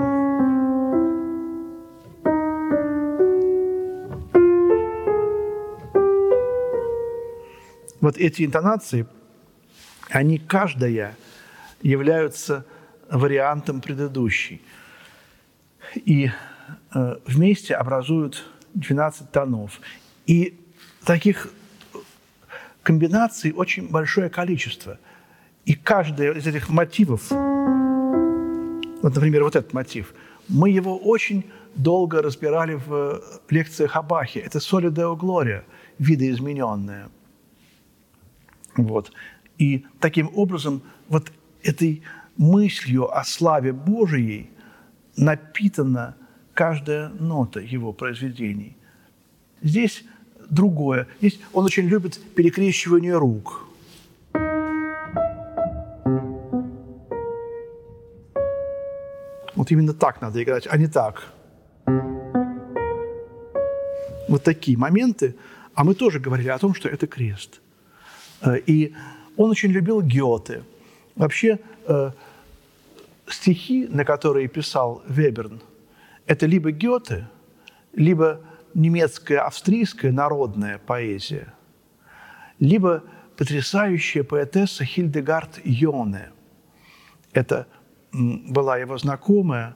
вот 8.01 8.17
эти 8.17 8.43
интонации, 8.43 9.05
они 10.09 10.37
каждая 10.37 11.15
являются 11.81 12.65
вариантом 13.09 13.81
предыдущей. 13.81 14.61
И 15.95 16.31
э, 16.93 17.15
вместе 17.25 17.75
образуют 17.75 18.45
12 18.73 19.31
тонов. 19.31 19.79
И 20.25 20.59
таких 21.05 21.49
комбинаций 22.83 23.53
очень 23.53 23.89
большое 23.89 24.29
количество. 24.29 24.99
И 25.65 25.73
каждый 25.73 26.37
из 26.37 26.47
этих 26.47 26.69
мотивов, 26.69 27.29
вот, 27.31 29.15
например, 29.15 29.43
вот 29.43 29.55
этот 29.55 29.73
мотив, 29.73 30.13
мы 30.47 30.69
его 30.69 30.97
очень 30.97 31.45
долго 31.75 32.21
разбирали 32.21 32.73
в 32.73 33.21
лекциях 33.49 33.95
о 33.95 34.01
Бахе. 34.01 34.39
Это 34.39 34.59
«Соли 34.59 34.89
Део 34.89 35.15
Глория», 35.15 35.63
видоизмененная. 35.99 37.09
Вот. 38.75 39.11
И 39.59 39.85
таким 39.99 40.31
образом 40.33 40.81
вот 41.09 41.31
этой 41.61 42.01
мыслью 42.37 43.15
о 43.15 43.23
славе 43.25 43.73
Божией 43.73 44.49
напитана 45.17 46.15
каждая 46.53 47.09
нота 47.09 47.59
его 47.59 47.93
произведений. 47.93 48.77
Здесь 49.61 50.05
другое. 50.49 51.07
Здесь 51.19 51.39
он 51.53 51.65
очень 51.65 51.87
любит 51.87 52.19
перекрещивание 52.35 53.17
рук. 53.17 53.67
Вот 59.55 59.71
именно 59.71 59.93
так 59.93 60.21
надо 60.21 60.41
играть, 60.41 60.67
а 60.71 60.77
не 60.77 60.87
так. 60.87 61.33
Вот 64.29 64.43
такие 64.43 64.77
моменты. 64.77 65.35
А 65.73 65.83
мы 65.83 65.95
тоже 65.95 66.19
говорили 66.21 66.47
о 66.47 66.57
том, 66.57 66.73
что 66.73 66.87
это 66.87 67.07
крест. 67.07 67.59
Э, 68.41 68.57
и 68.57 68.93
он 69.39 69.51
очень 69.51 69.71
любил 69.71 70.01
Гёте. 70.01 70.63
Вообще, 71.15 71.59
э, 71.87 72.11
стихи, 73.27 73.87
на 73.87 74.03
которые 74.03 74.49
писал 74.49 75.01
Веберн, 75.07 75.61
это 76.25 76.45
либо 76.45 76.71
Гёте, 76.71 77.25
либо 77.93 78.41
немецкая, 78.73 79.39
австрийская 79.39 80.11
народная 80.11 80.77
поэзия, 80.77 81.53
либо 82.59 83.01
потрясающая 83.37 84.25
поэтесса 84.25 84.83
Хильдегард 84.83 85.61
Йоне. 85.63 86.31
Это 87.31 87.65
была 88.11 88.77
его 88.77 88.97
знакомая, 88.97 89.73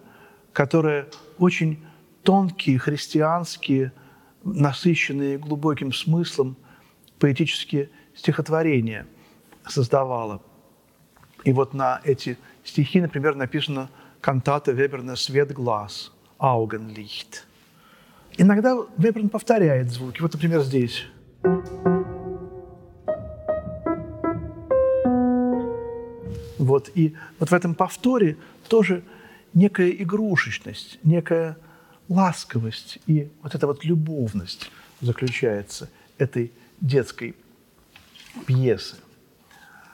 которая 0.52 1.08
очень 1.40 1.80
тонкие, 2.24 2.80
христианские, 2.80 3.94
насыщенные 4.44 5.38
глубоким 5.38 5.94
смыслом 5.94 6.58
поэтические 7.18 7.90
стихотворения 8.14 9.08
создавала. 9.68 10.42
И 11.44 11.52
вот 11.52 11.74
на 11.74 12.02
эти 12.04 12.38
стихи, 12.64 13.02
например, 13.02 13.36
написана 13.36 13.90
кантата 14.22 14.72
Веберна 14.72 15.16
«Свет 15.16 15.52
глаз», 15.52 16.12
Augenlicht. 16.40 17.44
Иногда 18.38 18.78
Веберн 18.98 19.30
повторяет 19.30 19.92
звуки. 19.92 20.22
Вот, 20.22 20.34
например, 20.34 20.62
здесь. 20.62 21.06
Вот, 26.58 26.90
и 26.96 27.16
вот 27.40 27.50
в 27.52 27.54
этом 27.54 27.76
повторе 27.76 28.38
тоже 28.70 29.04
некая 29.54 29.90
игрушечность, 29.92 30.98
некая 31.04 31.58
ласковость 32.08 33.00
и 33.06 33.30
вот 33.42 33.54
эта 33.54 33.68
вот 33.68 33.84
любовность 33.84 34.72
заключается 35.02 35.90
этой 36.18 36.52
детской 36.80 37.36
пьесы. 38.46 38.96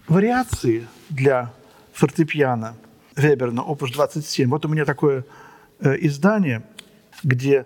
Вариации 0.10 0.88
для 1.10 1.54
фортепиано 1.94 2.76
Веберна, 3.16 3.64
опус 3.64 3.92
27. 3.92 4.50
Вот 4.50 4.66
у 4.66 4.70
меня 4.70 4.86
такое 4.86 5.24
Э, 5.82 5.96
издание, 5.98 6.64
где 7.24 7.66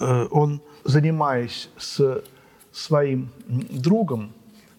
э, 0.00 0.26
он, 0.30 0.62
занимаясь 0.84 1.68
с 1.76 2.24
своим 2.72 3.28
другом, 3.46 4.32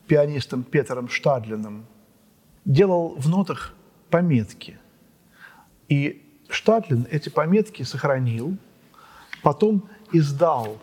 пианистом 0.08 0.64
Петером 0.64 1.08
Штадлиным, 1.08 1.86
делал 2.66 3.10
в 3.16 3.30
нотах 3.30 3.76
пометки. 4.10 4.80
И 5.88 6.24
Штадлин 6.50 7.06
эти 7.12 7.30
пометки 7.30 7.84
сохранил, 7.84 8.58
потом 9.44 9.88
издал 10.12 10.80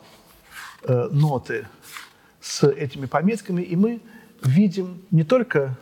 э, 0.85 1.09
ноты 1.11 1.67
с 2.41 2.63
этими 2.69 3.07
пометками, 3.07 3.63
и 3.63 3.75
мы 3.75 4.01
видим 4.45 5.03
не 5.11 5.25
только 5.25 5.77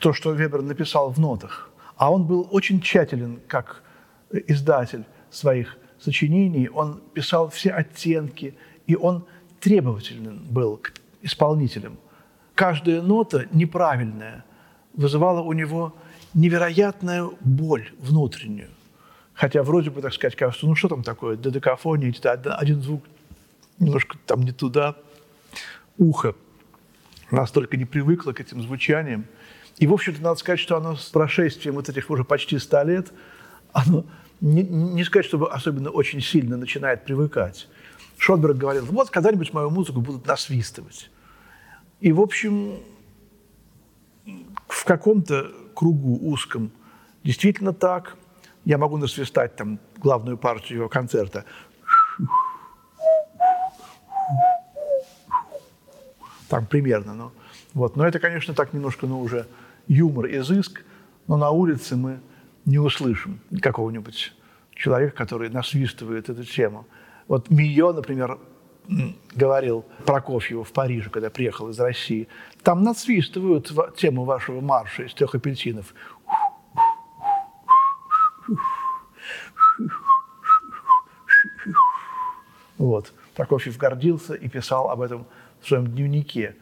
то, 0.00 0.12
что 0.12 0.32
Вебер 0.32 0.62
написал 0.62 1.10
в 1.10 1.18
нотах, 1.20 1.70
а 1.96 2.10
он 2.10 2.24
был 2.24 2.48
очень 2.50 2.80
тщателен 2.80 3.38
как 3.46 3.82
издатель 4.32 5.04
своих 5.30 5.76
сочинений, 6.00 6.68
он 6.68 7.00
писал 7.14 7.50
все 7.50 7.70
оттенки, 7.70 8.54
и 8.86 8.96
он 8.96 9.24
требователен 9.60 10.38
был 10.50 10.78
к 10.78 10.94
исполнителям. 11.22 11.98
Каждая 12.54 13.02
нота 13.02 13.46
неправильная 13.52 14.44
вызывала 14.94 15.42
у 15.42 15.52
него 15.52 15.94
невероятную 16.34 17.36
боль 17.40 17.90
внутреннюю. 17.98 18.70
Хотя 19.34 19.62
вроде 19.62 19.90
бы, 19.90 20.00
так 20.00 20.12
сказать, 20.12 20.36
кажется, 20.36 20.66
ну 20.66 20.74
что 20.74 20.88
там 20.88 21.02
такое, 21.02 21.36
додекафония, 21.36 22.12
один 22.56 22.82
звук 22.82 23.04
немножко 23.78 24.16
там 24.26 24.42
не 24.42 24.52
туда, 24.52 24.96
ухо 25.98 26.34
настолько 27.30 27.76
не 27.76 27.84
привыкло 27.84 28.32
к 28.32 28.40
этим 28.40 28.62
звучаниям. 28.62 29.26
И, 29.80 29.86
в 29.86 29.94
общем-то, 29.94 30.22
надо 30.22 30.38
сказать, 30.38 30.60
что 30.60 30.76
оно 30.76 30.94
с 30.94 31.06
прошествием 31.06 31.74
вот 31.74 31.88
этих 31.88 32.10
уже 32.10 32.22
почти 32.22 32.58
ста 32.58 32.84
лет, 32.84 33.10
оно 33.72 34.04
не, 34.42 34.62
не 34.62 35.02
сказать, 35.04 35.24
чтобы 35.24 35.50
особенно 35.50 35.88
очень 35.88 36.20
сильно 36.20 36.58
начинает 36.58 37.04
привыкать. 37.04 37.66
Шонберг 38.18 38.58
говорил, 38.58 38.84
вот 38.84 39.08
когда-нибудь 39.08 39.54
мою 39.54 39.70
музыку 39.70 40.02
будут 40.02 40.26
насвистывать. 40.26 41.10
И, 42.00 42.12
в 42.12 42.20
общем, 42.20 42.74
в 44.68 44.84
каком-то 44.84 45.50
кругу 45.74 46.28
узком 46.28 46.70
действительно 47.24 47.72
так. 47.72 48.16
Я 48.66 48.76
могу 48.76 48.98
насвистать 48.98 49.56
там 49.56 49.78
главную 49.96 50.36
партию 50.36 50.80
его 50.80 50.88
концерта. 50.90 51.46
Там 56.50 56.66
примерно. 56.66 57.14
Но, 57.14 57.32
вот. 57.72 57.96
но 57.96 58.06
это, 58.06 58.18
конечно, 58.18 58.52
так 58.52 58.74
немножко 58.74 59.06
ну, 59.06 59.20
уже 59.20 59.46
юмор, 59.88 60.26
изыск, 60.26 60.82
но 61.26 61.36
на 61.36 61.50
улице 61.50 61.96
мы 61.96 62.20
не 62.64 62.78
услышим 62.78 63.40
какого-нибудь 63.60 64.32
человека, 64.74 65.16
который 65.16 65.50
насвистывает 65.50 66.28
эту 66.28 66.44
тему. 66.44 66.86
Вот 67.28 67.50
Мио, 67.50 67.92
например, 67.92 68.38
говорил 69.34 69.84
Прокофьеву 70.04 70.64
в 70.64 70.72
Париже, 70.72 71.10
когда 71.10 71.30
приехал 71.30 71.68
из 71.68 71.78
России, 71.78 72.28
там 72.62 72.82
насвистывают 72.82 73.72
тему 73.96 74.24
вашего 74.24 74.60
марша 74.60 75.04
из 75.04 75.14
трех 75.14 75.34
апельсинов. 75.34 75.94
Вот. 82.78 83.12
Прокофьев 83.34 83.76
гордился 83.76 84.34
и 84.34 84.48
писал 84.48 84.90
об 84.90 85.02
этом 85.02 85.26
в 85.60 85.68
своем 85.68 85.86
дневнике. 85.86 86.56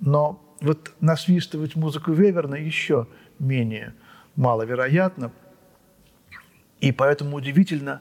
Но 0.00 0.40
вот 0.60 0.92
насвистывать 1.00 1.76
музыку 1.76 2.12
Веверна 2.12 2.56
еще 2.56 3.06
менее 3.38 3.94
маловероятно. 4.36 5.32
И 6.80 6.92
поэтому 6.92 7.36
удивительно, 7.36 8.00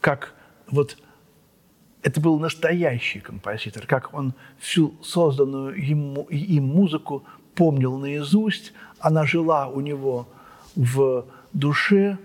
как 0.00 0.34
вот 0.68 0.98
это 2.02 2.20
был 2.20 2.38
настоящий 2.38 3.20
композитор, 3.20 3.86
как 3.86 4.14
он 4.14 4.34
всю 4.58 4.94
созданную 5.02 5.74
ему, 5.82 6.22
им 6.24 6.64
музыку 6.64 7.24
помнил 7.54 7.98
наизусть, 7.98 8.72
она 8.98 9.26
жила 9.26 9.68
у 9.68 9.80
него 9.80 10.28
в 10.74 11.26
душе, 11.52 12.18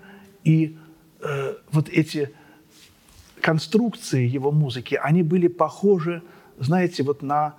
и 0.43 0.77
э, 1.19 1.55
вот 1.71 1.89
эти 1.89 2.31
конструкции 3.41 4.25
его 4.25 4.51
музыки, 4.51 4.99
они 5.01 5.23
были 5.23 5.47
похожи, 5.47 6.21
знаете, 6.57 7.03
вот 7.03 7.21
на... 7.21 7.55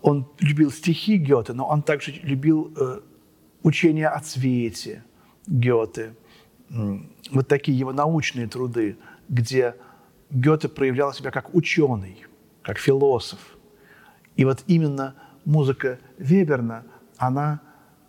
Он 0.00 0.26
любил 0.40 0.70
стихи 0.70 1.16
Гёте, 1.16 1.52
но 1.52 1.66
он 1.66 1.82
также 1.82 2.12
любил 2.22 2.72
э, 2.76 3.00
учение 3.62 4.08
о 4.08 4.20
цвете 4.20 5.04
Гёте, 5.46 6.14
вот 7.30 7.48
такие 7.48 7.78
его 7.78 7.92
научные 7.92 8.46
труды, 8.46 8.96
где 9.28 9.76
Гёте 10.30 10.68
проявлял 10.68 11.12
себя 11.12 11.30
как 11.30 11.54
ученый, 11.54 12.24
как 12.62 12.78
философ. 12.78 13.38
И 14.36 14.44
вот 14.44 14.64
именно 14.66 15.14
музыка 15.44 15.98
Веберна, 16.18 16.84
она 17.18 17.60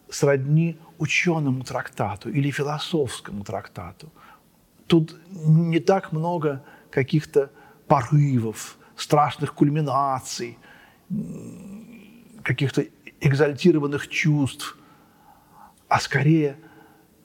сродни 0.10 0.78
ученому 0.98 1.64
трактату 1.64 2.30
или 2.30 2.52
философскому 2.52 3.44
трактату. 3.44 4.12
Тут 4.88 5.20
не 5.30 5.80
так 5.80 6.12
много 6.14 6.64
каких-то 6.90 7.52
порывов, 7.88 8.78
страшных 8.96 9.54
кульминаций, 9.54 10.58
каких-то 12.44 12.86
экзальтированных 13.22 14.08
чувств, 14.10 14.78
а 15.88 16.00
скорее 16.00 16.58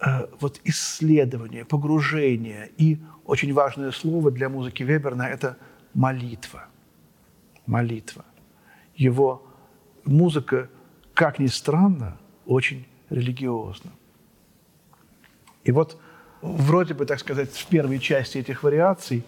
э, 0.01 0.27
вот 0.41 0.61
исследование, 0.65 1.65
погружение 1.65 2.71
и 2.77 2.99
очень 3.25 3.53
важное 3.53 3.91
слово 3.91 4.31
для 4.31 4.49
музыки 4.49 4.83
Веберна– 4.83 5.29
это 5.31 5.57
молитва. 5.95 6.67
Молитва. 7.67 8.25
Его 8.95 9.47
музыка, 10.05 10.71
как 11.15 11.39
ни 11.39 11.47
странно, 11.47 12.17
очень 12.47 12.87
религиозна. 13.11 13.91
И 15.65 15.73
вот 15.73 16.01
вроде 16.41 16.95
бы, 16.95 17.05
так 17.05 17.19
сказать, 17.19 17.51
в 17.51 17.67
первой 17.67 17.99
части 17.99 18.39
этих 18.39 18.63
вариаций 18.63 19.25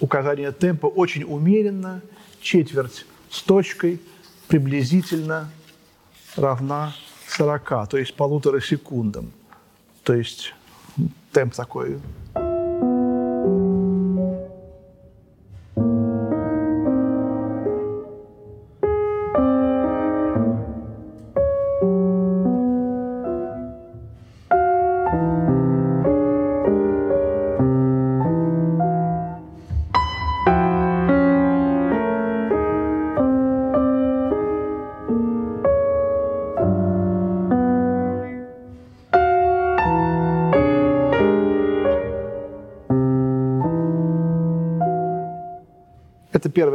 указание 0.00 0.52
темпа 0.52 0.86
очень 0.86 1.24
умеренно, 1.24 2.02
четверть 2.40 3.06
с 3.32 3.42
точкой 3.42 4.00
приблизительно 4.46 5.50
равна 6.36 6.94
40, 7.28 7.88
то 7.88 7.96
есть 7.96 8.14
полутора 8.14 8.60
секундам. 8.60 9.32
То 10.04 10.12
есть 10.12 10.54
темп 11.32 11.54
такой 11.54 11.98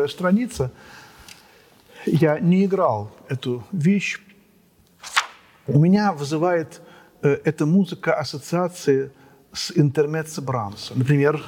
первая 0.08 0.10
страница. 0.10 0.72
Я 2.06 2.40
не 2.40 2.66
играл 2.66 3.12
эту 3.30 3.64
вещь. 3.72 4.20
У 5.68 5.80
меня 5.80 6.14
вызывает 6.14 6.82
э, 7.22 7.38
эта 7.44 7.66
музыка 7.66 8.14
ассоциации 8.14 9.12
с 9.54 9.72
интермеццо 9.76 10.42
Брамса. 10.42 10.94
Например, 10.96 11.42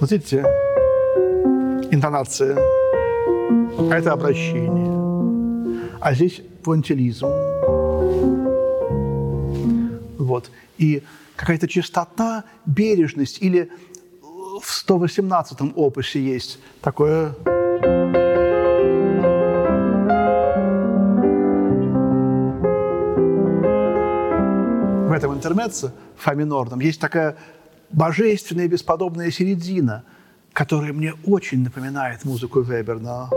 Вот 0.00 0.10
видите, 0.10 0.42
интонация, 1.90 2.56
а 2.56 3.94
это 3.94 4.12
обращение. 4.12 4.88
А 6.00 6.14
здесь 6.14 6.40
пуантилизм. 6.64 7.49
Вот. 10.30 10.48
И 10.78 11.02
какая-то 11.34 11.66
чистота, 11.66 12.44
бережность. 12.64 13.42
Или 13.42 13.68
в 14.62 14.88
118-м 14.88 15.72
опусе 15.74 16.22
есть 16.22 16.60
такое... 16.80 17.34
В 25.08 25.12
этом 25.12 25.34
интермеце, 25.34 25.92
фа 26.16 26.34
минорном, 26.34 26.78
есть 26.78 27.00
такая 27.00 27.36
божественная 27.90 28.68
бесподобная 28.68 29.32
середина, 29.32 30.04
которая 30.52 30.92
мне 30.92 31.14
очень 31.26 31.64
напоминает 31.64 32.24
музыку 32.24 32.60
Веберна. 32.60 33.28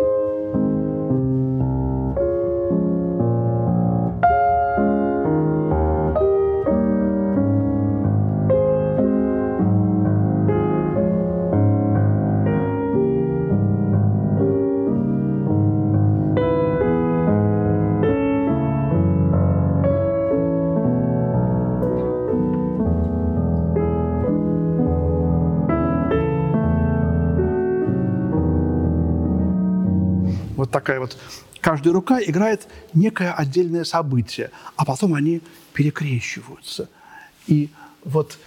Такая 30.83 30.99
вот, 30.99 31.17
каждая 31.61 31.93
рука 31.93 32.19
играет 32.21 32.67
некое 32.93 33.31
отдельное 33.31 33.85
событие, 33.85 34.51
а 34.75 34.83
потом 34.83 35.13
они 35.13 35.41
перекрещиваются. 35.71 36.89
И 37.47 37.69
вот 38.03 38.37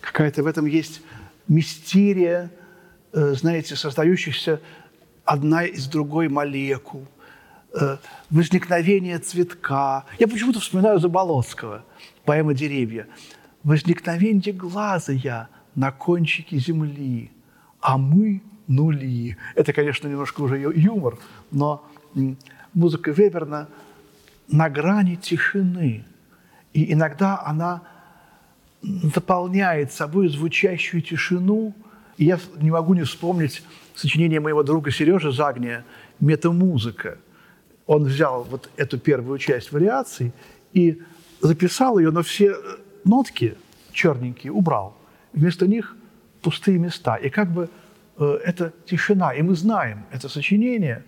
какая-то 0.00 0.42
в 0.42 0.46
этом 0.46 0.66
есть 0.66 1.00
мистерия, 1.46 2.50
э, 3.12 3.34
знаете, 3.34 3.76
создающихся 3.76 4.60
одна 5.24 5.64
из 5.64 5.86
другой 5.86 6.28
молекул, 6.28 7.06
э, 7.72 7.98
возникновение 8.30 9.20
цветка. 9.20 10.06
Я 10.18 10.26
почему-то 10.26 10.58
вспоминаю 10.58 10.98
Заболоцкого, 10.98 11.84
поэма 12.24 12.52
«Деревья». 12.52 13.06
Возникновение 13.62 14.52
глаза 14.52 15.12
я 15.12 15.48
на 15.74 15.90
кончике 15.92 16.58
земли, 16.58 17.30
а 17.80 17.98
мы 17.98 18.42
нули. 18.66 19.36
Это, 19.54 19.72
конечно, 19.72 20.08
немножко 20.08 20.40
уже 20.42 20.58
юмор, 20.58 21.18
но 21.50 21.84
музыка 22.72 23.10
Веберна 23.10 23.68
на 24.48 24.68
грани 24.68 25.16
тишины. 25.16 26.04
И 26.72 26.92
иногда 26.92 27.40
она 27.44 27.82
заполняет 28.82 29.92
собой 29.92 30.28
звучащую 30.28 31.02
тишину. 31.02 31.74
И 32.16 32.26
я 32.26 32.38
не 32.56 32.70
могу 32.70 32.94
не 32.94 33.02
вспомнить 33.02 33.62
сочинение 33.94 34.40
моего 34.40 34.62
друга 34.62 34.90
Сережи 34.90 35.32
Загния 35.32 35.84
«Метамузыка». 36.20 37.18
Он 37.86 38.04
взял 38.04 38.44
вот 38.44 38.70
эту 38.76 38.98
первую 38.98 39.38
часть 39.38 39.72
вариаций 39.72 40.32
и 40.72 41.02
записал 41.40 41.98
ее, 41.98 42.10
но 42.10 42.22
все 42.22 42.56
нотки 43.04 43.56
черненькие 43.92 44.52
убрал. 44.52 44.96
Вместо 45.34 45.66
них 45.66 45.96
пустые 46.42 46.78
места. 46.78 47.16
И 47.16 47.28
как 47.28 47.50
бы 47.52 47.68
э, 48.18 48.38
это 48.44 48.72
тишина. 48.86 49.34
И 49.34 49.42
мы 49.42 49.54
знаем 49.54 50.04
это 50.10 50.28
сочинение, 50.28 51.04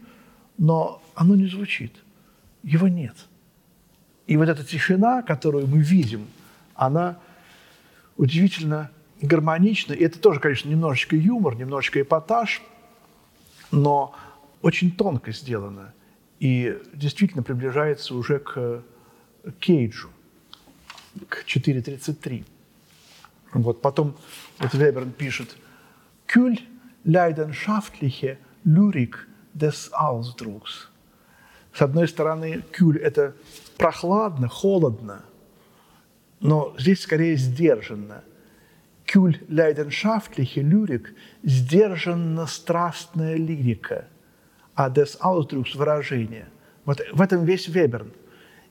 но 0.58 1.02
оно 1.14 1.36
не 1.36 1.46
звучит. 1.46 1.92
Его 2.62 2.88
нет. 2.88 3.14
И 4.26 4.36
вот 4.36 4.48
эта 4.48 4.64
тишина, 4.64 5.22
которую 5.22 5.68
мы 5.68 5.78
видим, 5.78 6.26
она 6.74 7.18
удивительно 8.16 8.90
гармонична. 9.22 9.92
И 9.92 10.02
это 10.02 10.18
тоже, 10.18 10.40
конечно, 10.40 10.68
немножечко 10.68 11.16
юмор, 11.16 11.54
немножечко 11.54 12.00
эпатаж, 12.00 12.62
но 13.70 14.14
очень 14.62 14.90
тонко 14.90 15.32
сделано. 15.32 15.92
И 16.40 16.76
действительно 16.92 17.42
приближается 17.42 18.14
уже 18.14 18.40
к 18.40 18.82
Кейджу, 19.60 20.10
к 21.28 21.44
4.33. 21.46 22.44
Вот 23.62 23.80
потом 23.80 24.14
вот 24.58 24.74
Веберн 24.74 25.12
пишет 25.12 25.56
«Кюль 26.26 26.60
leidenschaftliche 27.04 28.38
Lyrik 28.64 29.14
des 29.54 29.90
Ausdrucks». 29.92 30.88
С 31.72 31.82
одной 31.82 32.08
стороны, 32.08 32.62
кюль– 32.72 32.98
это 33.02 33.34
прохладно, 33.76 34.48
холодно, 34.48 35.22
но 36.40 36.74
здесь 36.78 37.02
скорее 37.02 37.36
сдержанно. 37.36 38.22
Кюль 39.06 39.38
leidenschaftliche 39.48 40.62
Lyrik– 40.62 41.14
сдержанно-страстная 41.42 43.36
лирика, 43.36 44.06
а 44.74 44.90
des 44.90 45.18
Ausdrucks– 45.20 45.74
выражение. 45.76 46.48
Вот 46.84 47.00
в 47.12 47.20
этом 47.20 47.44
весь 47.44 47.68
Веберн. 47.68 48.12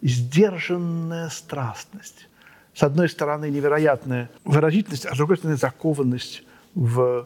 Сдержанная 0.02 1.30
страстность 1.30 2.28
с 2.76 2.84
одной 2.84 3.08
стороны, 3.08 3.50
невероятная 3.50 4.30
выразительность, 4.44 5.06
а 5.06 5.14
с 5.14 5.18
другой 5.18 5.38
стороны, 5.38 5.58
закованность 5.58 6.44
в 6.74 7.26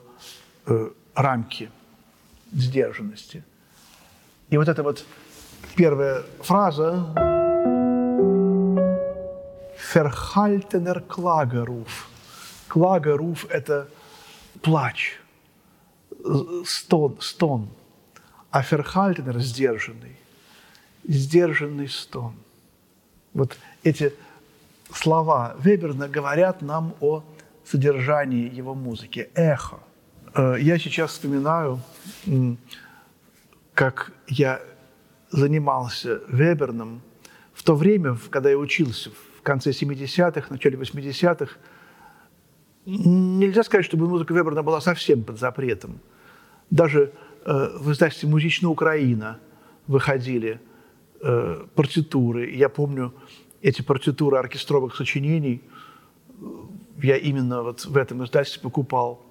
э, 0.68 0.90
рамки 1.16 1.72
сдержанности. 2.52 3.44
И 4.52 4.58
вот 4.58 4.68
эта 4.68 4.84
вот 4.84 5.04
первая 5.76 6.24
фраза 6.42 7.14
«Verhaltener 9.94 11.04
Klageruf». 11.08 11.90
Klageruf– 12.70 13.48
это 13.50 13.90
плач, 14.62 15.20
стон, 16.64 17.18
стон. 17.22 17.70
А 18.52 18.62
Verhaltener– 18.62 19.40
сдержанный. 19.40 20.16
Сдержанный 21.08 21.90
стон. 21.90 22.36
Вот 23.34 23.58
эти 23.84 24.14
слова 24.94 25.56
Веберна 25.60 26.08
говорят 26.08 26.62
нам 26.62 26.96
о 27.00 27.24
содержании 27.64 28.54
его 28.54 28.74
музыки, 28.74 29.30
эхо. 29.36 29.80
Э, 30.34 30.56
я 30.60 30.78
сейчас 30.80 31.12
вспоминаю, 31.12 31.80
как 33.74 34.12
я 34.28 34.62
занимался 35.32 36.22
Веберном 36.28 37.02
в 37.54 37.64
то 37.64 37.76
время, 37.76 38.18
когда 38.30 38.50
я 38.50 38.58
учился 38.58 39.12
в 39.38 39.42
конце 39.42 39.72
70-х, 39.72 40.48
начале 40.50 40.78
80-х. 40.78 41.56
Нельзя 42.86 43.64
сказать, 43.64 43.86
чтобы 43.86 44.08
музыка 44.08 44.34
Веберна 44.34 44.64
была 44.64 44.82
совсем 44.82 45.24
под 45.24 45.40
запретом. 45.40 46.00
Даже 46.70 47.12
э, 47.46 47.78
в 47.80 47.92
издательстве 47.92 48.30
«Музичная 48.30 48.70
Украина» 48.70 49.40
выходили 49.88 50.60
э, 51.22 51.66
партитуры. 51.76 52.52
Я 52.52 52.70
помню, 52.70 53.14
эти 53.62 53.82
партитуры 53.82 54.38
оркестровых 54.38 54.96
сочинений 54.96 55.62
я 57.02 57.18
именно 57.18 57.64
вот 57.64 57.86
в 57.86 57.98
этом 57.98 58.24
издательстве 58.24 58.62
покупал. 58.62 59.22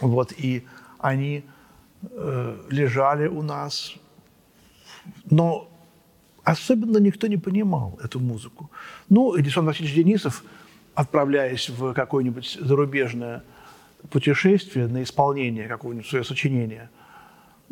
Вот, 0.00 0.32
и 0.36 0.64
они 0.98 1.44
э, 2.02 2.58
лежали 2.70 3.28
у 3.28 3.42
нас. 3.42 3.94
Но 5.30 5.68
особенно 6.44 6.98
никто 6.98 7.26
не 7.26 7.36
понимал 7.36 7.98
эту 8.02 8.20
музыку. 8.20 8.70
Ну, 9.08 9.38
Эдисон 9.38 9.64
Васильевич 9.64 9.96
Денисов, 9.96 10.44
отправляясь 10.94 11.70
в 11.70 11.94
какое-нибудь 11.94 12.58
зарубежное 12.60 13.42
путешествие 14.10 14.86
на 14.86 15.02
исполнение 15.02 15.68
какого-нибудь 15.68 16.06
своего 16.06 16.24
сочинения, 16.24 16.90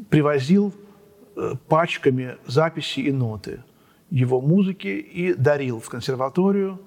привозил 0.08 0.74
э, 1.36 1.54
пачками 1.68 2.36
записи 2.46 3.00
и 3.00 3.12
ноты– 3.12 3.62
его 4.14 4.40
музыки 4.40 4.86
и 4.86 5.34
дарил 5.34 5.80
в 5.80 5.88
консерваторию 5.88 6.80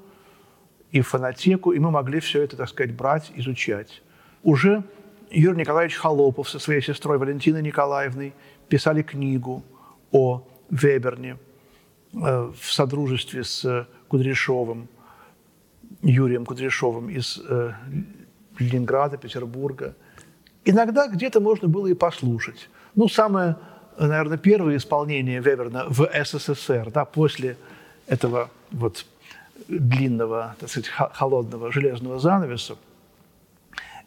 и 0.93 1.01
в 1.01 1.09
фонотеку, 1.09 1.73
и 1.73 1.79
мы 1.79 1.91
могли 1.91 2.21
все 2.21 2.41
это, 2.41 2.55
так 2.55 2.69
сказать, 2.69 2.95
брать, 2.95 3.33
изучать. 3.35 4.01
Уже 4.43 4.85
Юрий 5.29 5.57
Николаевич 5.57 5.97
Холопов 5.97 6.49
со 6.49 6.57
своей 6.57 6.81
сестрой 6.81 7.17
Валентиной 7.17 7.61
Николаевной 7.61 8.33
писали 8.69 9.01
книгу 9.01 9.61
о 10.13 10.47
Веберне 10.69 11.37
э, 12.13 12.51
в 12.57 12.71
содружестве 12.71 13.43
с 13.43 13.85
Кудряшовым, 14.07 14.87
Юрием 16.03 16.45
Кудряшовым 16.45 17.09
из 17.09 17.41
э, 17.45 17.73
Ленинграда, 18.57 19.17
Петербурга. 19.17 19.97
Иногда 20.63 21.09
где-то 21.09 21.41
можно 21.41 21.67
было 21.67 21.87
и 21.87 21.93
послушать. 21.93 22.69
Ну, 22.95 23.09
самое 23.09 23.57
наверное, 24.05 24.38
первое 24.38 24.77
исполнение 24.77 25.39
Веберна 25.39 25.86
в 25.89 26.07
СССР, 26.23 26.91
да, 26.91 27.05
после 27.05 27.57
этого 28.07 28.49
вот 28.71 29.05
длинного, 29.67 30.55
так 30.60 30.69
сказать, 30.69 30.89
холодного 30.89 31.71
железного 31.71 32.19
занавеса, 32.19 32.77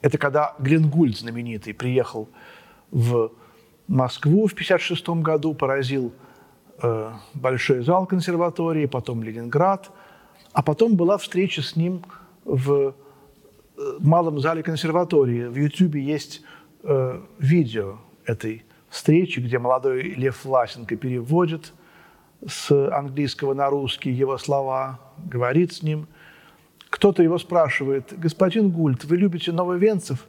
это 0.00 0.16
когда 0.16 0.54
Глен 0.58 0.88
Гульд 0.88 1.18
знаменитый 1.18 1.74
приехал 1.74 2.28
в 2.90 3.32
Москву 3.86 4.46
в 4.46 4.52
1956 4.52 5.08
году, 5.22 5.54
поразил 5.54 6.12
э, 6.82 7.12
большой 7.34 7.82
зал 7.82 8.06
консерватории, 8.06 8.86
потом 8.86 9.22
Ленинград, 9.22 9.90
а 10.52 10.62
потом 10.62 10.96
была 10.96 11.18
встреча 11.18 11.62
с 11.62 11.76
ним 11.76 12.04
в 12.44 12.72
э, 12.72 12.92
малом 13.98 14.40
зале 14.40 14.62
консерватории. 14.62 15.46
В 15.46 15.56
Ютьюбе 15.56 16.02
есть 16.02 16.42
э, 16.82 17.20
видео 17.38 17.98
этой 18.24 18.64
встречи, 18.90 19.38
где 19.40 19.58
молодой 19.58 20.02
Лев 20.02 20.44
Власенко 20.44 20.96
переводит 20.96 21.72
с 22.46 22.70
английского 22.90 23.54
на 23.54 23.70
русский 23.70 24.10
его 24.10 24.36
слова, 24.36 24.98
говорит 25.24 25.72
с 25.72 25.82
ним. 25.82 26.08
Кто-то 26.90 27.22
его 27.22 27.38
спрашивает, 27.38 28.12
господин 28.18 28.70
Гульт, 28.70 29.04
вы 29.04 29.16
любите 29.16 29.52
нововенцев? 29.52 30.26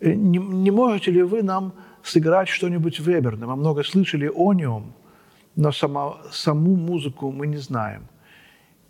Э, 0.00 0.12
не, 0.12 0.38
не 0.38 0.70
можете 0.70 1.10
ли 1.10 1.22
вы 1.22 1.42
нам 1.42 1.72
сыграть 2.02 2.48
что-нибудь 2.48 3.00
Веберна? 3.00 3.46
Мы 3.46 3.56
много 3.56 3.82
слышали 3.82 4.30
о 4.32 4.52
нем, 4.52 4.92
но 5.56 5.72
сама, 5.72 6.18
саму 6.30 6.76
музыку 6.76 7.32
мы 7.32 7.46
не 7.46 7.56
знаем. 7.56 8.06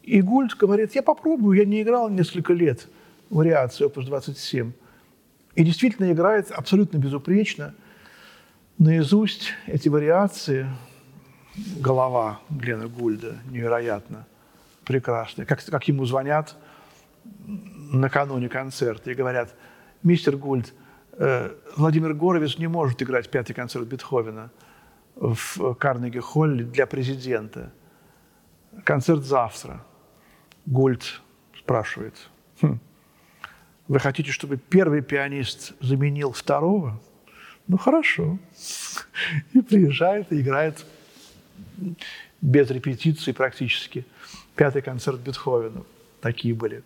И 0.02 0.20
Гульт 0.20 0.56
говорит, 0.56 0.94
я 0.96 1.02
попробую, 1.02 1.56
я 1.56 1.64
не 1.64 1.82
играл 1.82 2.08
несколько 2.08 2.54
лет 2.54 2.88
вариацию 3.28 3.86
опус 3.86 4.06
27. 4.06 4.72
И 5.54 5.64
действительно 5.64 6.10
играет 6.10 6.50
абсолютно 6.50 6.98
безупречно– 6.98 7.72
наизусть 8.80 9.52
эти 9.66 9.88
вариации, 9.88 10.66
голова 11.78 12.40
Глена 12.48 12.88
Гульда 12.88 13.36
невероятно 13.50 14.26
прекрасная, 14.84 15.46
как, 15.46 15.64
как 15.64 15.86
ему 15.86 16.04
звонят 16.06 16.56
накануне 17.46 18.48
концерта 18.48 19.10
и 19.10 19.14
говорят, 19.14 19.54
мистер 20.02 20.36
Гульд, 20.36 20.72
э, 21.12 21.50
Владимир 21.76 22.14
Горовец 22.14 22.58
не 22.58 22.66
может 22.66 23.02
играть 23.02 23.30
пятый 23.30 23.52
концерт 23.52 23.86
Бетховена 23.86 24.50
в 25.14 25.74
Карнеги-Холле 25.74 26.64
для 26.64 26.86
президента. 26.86 27.72
Концерт 28.84 29.22
завтра. 29.24 29.84
Гульд 30.64 31.20
спрашивает, 31.58 32.14
хм, 32.62 32.78
вы 33.88 33.98
хотите, 33.98 34.30
чтобы 34.30 34.56
первый 34.56 35.02
пианист 35.02 35.74
заменил 35.80 36.32
второго? 36.32 36.98
Ну 37.68 37.78
хорошо. 37.78 38.38
И 39.52 39.60
приезжает 39.60 40.32
и 40.32 40.40
играет 40.40 40.84
без 42.40 42.70
репетиции 42.70 43.32
практически. 43.32 44.04
Пятый 44.56 44.82
концерт 44.82 45.20
Бетховена. 45.20 45.82
Такие 46.20 46.54
были 46.54 46.82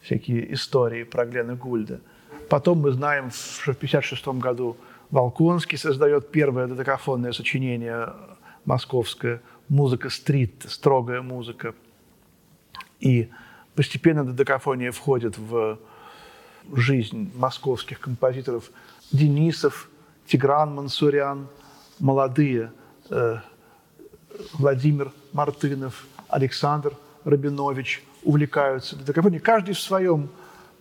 всякие 0.00 0.52
истории 0.54 1.04
про 1.04 1.26
Глена 1.26 1.54
Гульда. 1.54 2.00
Потом 2.48 2.80
мы 2.80 2.92
знаем, 2.92 3.30
что 3.30 3.72
в 3.72 3.76
1956 3.76 4.26
году 4.40 4.76
Волконский 5.10 5.78
создает 5.78 6.30
первое 6.30 6.66
додекафонное 6.66 7.32
сочинение 7.32 8.12
московское 8.64 9.40
«Музыка 9.68 10.10
стрит», 10.10 10.64
строгая 10.68 11.22
музыка. 11.22 11.74
И 13.00 13.28
постепенно 13.74 14.24
додекафония 14.24 14.92
входит 14.92 15.38
в 15.38 15.78
жизнь 16.72 17.32
московских 17.34 18.00
композиторов 18.00 18.70
Денисов, 19.12 19.88
Тигран 20.26 20.74
Мансурян, 20.74 21.48
молодые 21.98 22.72
э, 23.10 23.36
Владимир 24.54 25.12
Мартынов, 25.32 26.06
Александр 26.28 26.96
Рабинович 27.24 28.02
увлекаются 28.22 28.96
додекафонией. 28.96 29.40
Каждый 29.40 29.74
в 29.74 29.80
своем, 29.80 30.28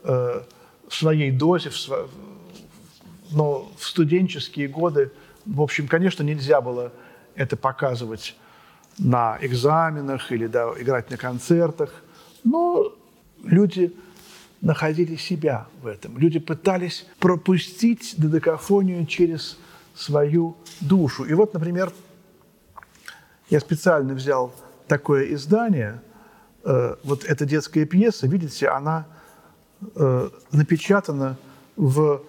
э, 0.04 0.42
в 0.88 0.94
своей 0.94 1.32
дозе, 1.32 1.70
в 1.70 1.78
сво... 1.78 2.08
но 3.32 3.72
в 3.78 3.86
студенческие 3.86 4.68
годы, 4.68 5.12
в 5.46 5.62
общем, 5.62 5.88
конечно, 5.88 6.24
нельзя 6.24 6.62
было 6.62 6.92
это 7.36 7.56
показывать 7.56 8.36
на 8.98 9.38
экзаменах 9.42 10.32
или 10.32 10.48
да, 10.48 10.72
играть 10.78 11.12
на 11.12 11.18
концертах, 11.18 11.94
но 12.44 12.94
люди 13.44 13.96
находили 14.62 15.16
себя 15.16 15.68
в 15.82 15.88
этом. 15.88 16.18
Люди 16.18 16.40
пытались 16.40 17.06
пропустить 17.20 18.16
додекафонию 18.18 19.06
через 19.06 19.58
свою 19.96 20.56
душу. 20.82 21.24
И 21.24 21.34
вот, 21.34 21.54
например, 21.54 21.92
я 23.50 23.60
специально 23.60 24.14
взял 24.14 24.54
такое 24.88 25.34
издание. 25.34 26.02
Э, 26.64 26.96
вот 27.04 27.26
эта 27.26 27.46
детская 27.46 27.86
пьеса, 27.86 28.28
видите, 28.28 28.68
она 28.68 29.08
э, 29.96 30.30
напечатана 30.52 31.38
в 31.76 32.22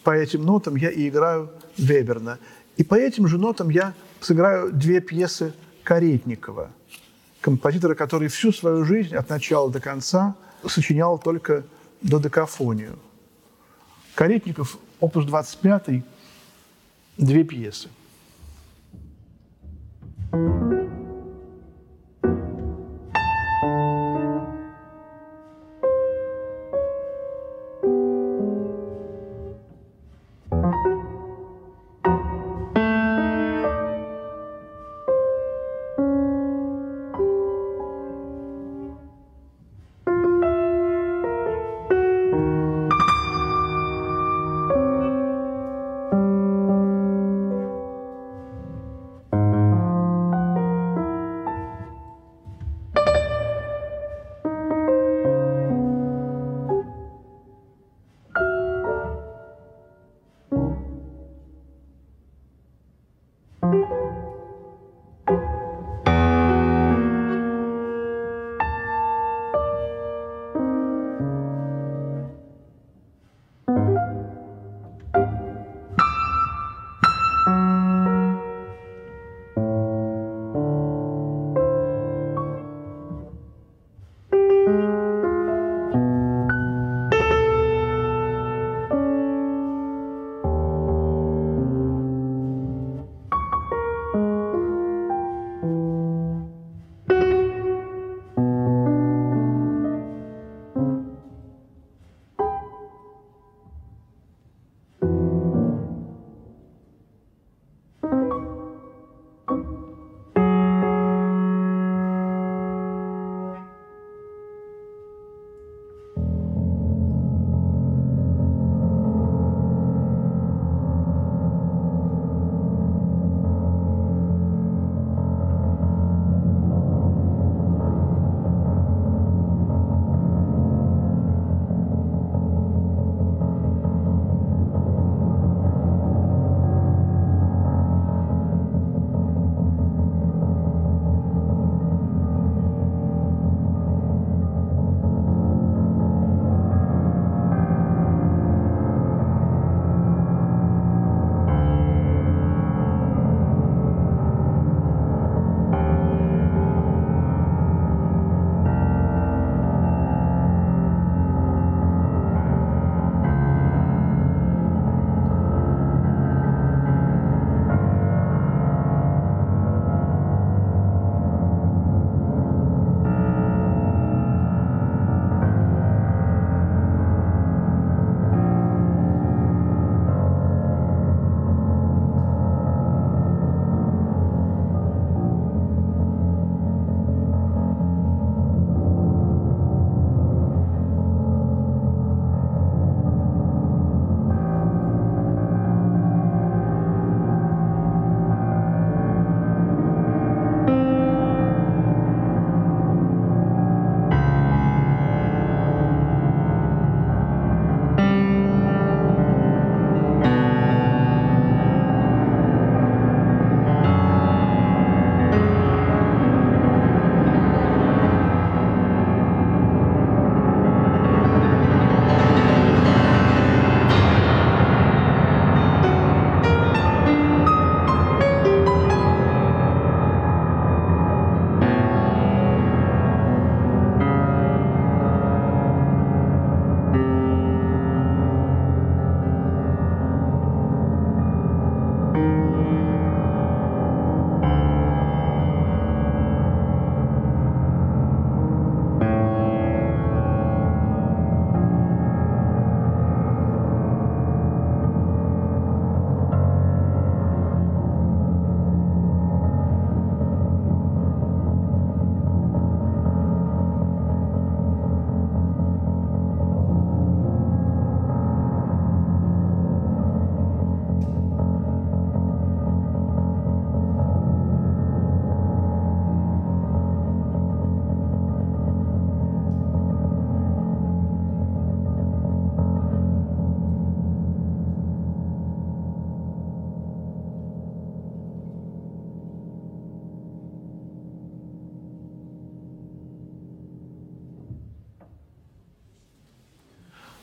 по 0.05 0.11
этим 0.11 0.45
нотам 0.45 0.77
я 0.77 0.91
и 0.91 1.09
играю 1.09 1.51
Веберна. 1.77 2.39
И 2.77 2.85
по 2.85 2.95
этим 2.95 3.27
же 3.27 3.39
нотам 3.39 3.71
я 3.71 3.95
сыграю 4.21 4.73
две 4.73 5.01
пьесы 5.01 5.53
Каретникова, 5.83 6.71
композитора, 7.41 7.95
который 7.95 8.29
всю 8.29 8.53
свою 8.53 8.85
жизнь 8.85 9.15
от 9.15 9.29
начала 9.29 9.71
до 9.71 9.81
конца 9.81 10.37
сочинял 10.67 11.19
только 11.19 11.65
додекафонию. 12.03 12.99
Каретников, 14.15 14.79
опус 15.01 15.25
25, 15.25 16.03
две 17.19 17.45
пьесы. 17.45 17.89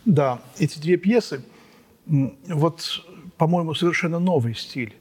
Да, 0.06 0.40
эти 0.60 0.78
две 0.80 0.98
пьесы, 0.98 1.44
вот, 2.06 3.04
по-моему, 3.38 3.74
совершенно 3.74 4.20
новый 4.20 4.54
стиль. 4.54 4.96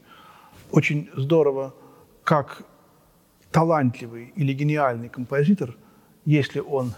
Очень 0.71 1.11
здорово, 1.15 1.75
как 2.25 2.63
талантливый 3.51 4.33
или 4.35 4.55
гениальный 4.55 5.11
композитор, 5.11 5.77
если 6.25 6.61
он 6.61 6.95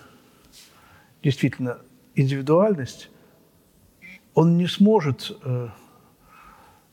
действительно 1.21 1.79
индивидуальность, 2.15 3.11
он 4.35 4.57
не 4.57 4.69
сможет 4.69 5.37
э, 5.43 5.69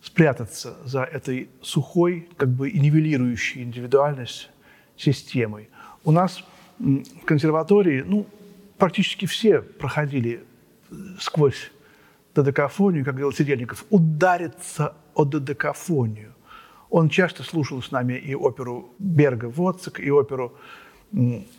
спрятаться 0.01 0.76
за 0.84 1.03
этой 1.03 1.49
сухой, 1.61 2.28
как 2.38 2.49
бы 2.49 2.70
и 2.70 2.80
нивелирующей 2.80 3.61
индивидуальность 3.61 4.49
системой. 4.97 5.70
У 6.03 6.11
нас 6.11 6.43
в 6.80 7.26
консерватории, 7.26 8.01
ну, 8.01 8.26
практически 8.80 9.28
все 9.28 9.61
проходили 9.61 10.43
сквозь 11.19 11.71
додекафонию, 12.35 13.05
как 13.05 13.15
говорил 13.15 13.31
Сидельников, 13.31 13.85
удариться 13.89 14.95
о 15.13 15.25
додекафонию. 15.25 16.33
Он 16.89 17.09
часто 17.09 17.43
слушал 17.43 17.81
с 17.81 17.91
нами 17.91 18.13
и 18.13 18.35
оперу 18.35 18.93
Берга 18.99 19.45
«Воцик», 19.45 19.99
и 19.99 20.11
оперу 20.11 20.53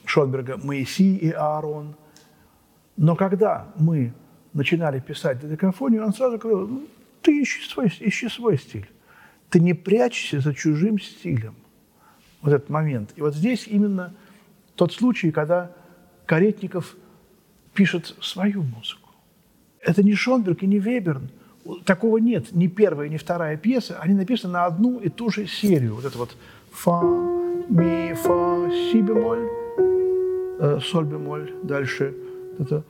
Шонберга 0.05 0.57
«Моисей 0.59 1.17
и 1.17 1.31
Аарон». 1.31 1.97
Но 2.97 3.17
когда 3.17 3.73
мы 3.77 4.13
начинали 4.53 5.01
писать 5.01 5.41
додекафонию, 5.41 6.05
он 6.05 6.13
сразу 6.13 6.39
говорил, 6.39 6.69
ну, 6.69 6.87
ты 7.23 7.43
ищи 7.43 7.69
свой, 7.69 7.93
ищи 8.01 8.29
свой 8.29 8.59
стиль. 8.59 8.89
Ты 9.51 9.61
не 9.61 9.75
прячься 9.75 10.41
за 10.41 10.55
чужим 10.55 11.01
стилем. 11.01 11.55
Вот 12.43 12.53
этот 12.53 12.69
момент. 12.69 13.13
И 13.17 13.21
вот 13.21 13.35
здесь 13.35 13.67
именно 13.67 14.15
тот 14.77 14.93
случай, 14.93 15.31
когда 15.31 15.73
Каретников 16.27 16.97
пишет 17.73 18.17
свою 18.21 18.63
музыку. 18.63 19.04
Это 19.85 20.03
не 20.03 20.15
Шонберг 20.15 20.63
и 20.63 20.67
не 20.67 20.79
Веберн. 20.79 21.31
Такого 21.85 22.19
нет. 22.19 22.53
Ни 22.53 22.67
первая, 22.67 23.09
ни 23.09 23.17
вторая 23.17 23.57
пьеса. 23.57 23.99
Они 24.01 24.15
написаны 24.15 24.55
на 24.55 24.67
одну 24.67 24.99
и 24.99 25.09
ту 25.09 25.31
же 25.31 25.47
серию. 25.47 25.95
Вот 25.95 26.05
это 26.05 26.19
вот 26.19 26.37
фа, 26.73 27.03
ми, 27.03 28.15
фа, 28.15 28.71
си 28.71 29.01
бемоль, 29.01 29.49
э, 30.61 30.81
соль 30.83 31.05
бемоль. 31.05 31.53
Дальше 31.63 32.15
это 32.59 32.83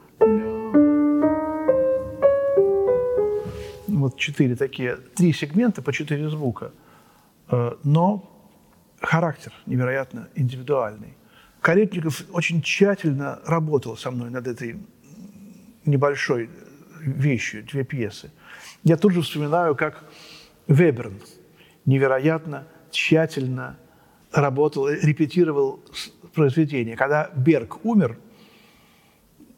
Вот 3.88 4.16
четыре 4.16 4.56
такие, 4.56 4.96
три 5.14 5.32
сегмента 5.32 5.80
по 5.80 5.92
четыре 5.92 6.28
звука. 6.28 6.72
Э, 7.50 7.72
но 7.84 8.28
характер 9.00 9.52
невероятно 9.66 10.28
индивидуальный. 10.34 11.14
Каретников 11.60 12.24
очень 12.32 12.60
тщательно 12.60 13.40
работал 13.46 13.96
со 13.96 14.10
мной 14.10 14.30
над 14.30 14.46
этой 14.46 14.76
небольшой 15.86 16.50
вещью, 17.06 17.64
две 17.64 17.84
пьесы. 17.84 18.30
Я 18.82 18.96
тут 18.96 19.12
же 19.12 19.22
вспоминаю, 19.22 19.74
как 19.74 20.04
Веберн 20.66 21.20
невероятно 21.84 22.66
тщательно 22.90 23.78
работал, 24.32 24.88
репетировал 24.88 25.84
произведение. 26.34 26.96
Когда 26.96 27.30
Берг 27.36 27.84
умер, 27.84 28.18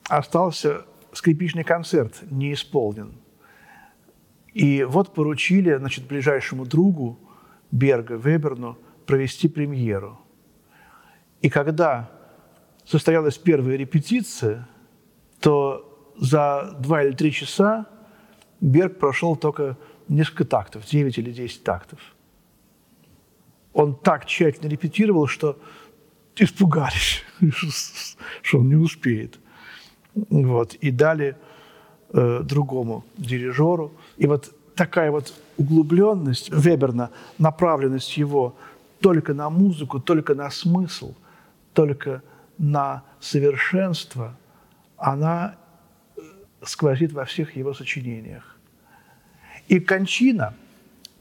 остался 0.09 0.85
скрипичный 1.13 1.65
концерт 1.65 2.23
не 2.31 2.53
исполнен. 2.53 3.15
И 4.53 4.85
вот 4.85 5.15
поручили 5.15 5.75
значит, 5.75 6.07
ближайшему 6.07 6.67
другу 6.67 7.19
Берга, 7.71 8.15
Веберну, 8.15 8.79
провести 9.07 9.49
премьеру– 9.49 10.21
и 11.47 11.49
когда 11.49 12.11
состоялась 12.85 13.39
первая 13.39 13.77
репетиция, 13.77 14.69
то 15.41 15.86
за 16.19 16.77
два 16.81 17.03
или 17.03 17.13
три 17.13 17.33
часа 17.33 17.87
Берг 18.61 18.99
прошел 18.99 19.37
только 19.37 19.77
несколько 20.09 20.45
тактов, 20.45 20.87
9 20.87 21.19
или 21.19 21.31
10 21.31 21.63
тактов. 21.63 21.99
Он 23.73 23.95
так 23.95 24.25
тщательно 24.25 24.69
репетировал, 24.69 25.27
что 25.27 25.59
испугались, 26.37 27.23
что 28.43 28.59
он 28.59 28.69
не 28.69 28.77
успеет. 28.77 29.39
Вот. 30.15 30.75
И 30.75 30.91
дали 30.91 31.37
э, 32.13 32.41
другому 32.43 33.05
дирижеру. 33.19 33.93
И 34.17 34.27
вот 34.27 34.55
такая 34.75 35.11
вот 35.11 35.35
углубленность 35.59 36.49
Веберна, 36.51 37.11
направленность 37.39 38.17
его 38.17 38.57
только 39.01 39.35
на 39.35 39.51
музыку, 39.51 40.01
только 40.01 40.35
на 40.35 40.51
смысл– 40.51 41.15
только 41.77 42.23
на 42.57 43.03
совершенство, 43.21 44.35
она 44.97 45.57
сквозит 46.63 47.13
во 47.13 47.25
всех 47.25 47.57
его 47.57 47.75
сочинениях. 47.75 48.57
И 49.69 49.81
кончина 49.81 50.55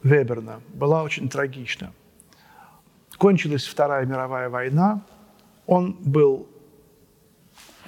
Веберна 0.03 0.61
была 0.73 1.03
очень 1.03 1.29
трагична. 1.29 1.91
Кончилась 3.17 3.65
Вторая 3.65 4.05
мировая 4.05 4.49
война, 4.49 5.01
он 5.65 5.93
был 5.93 6.47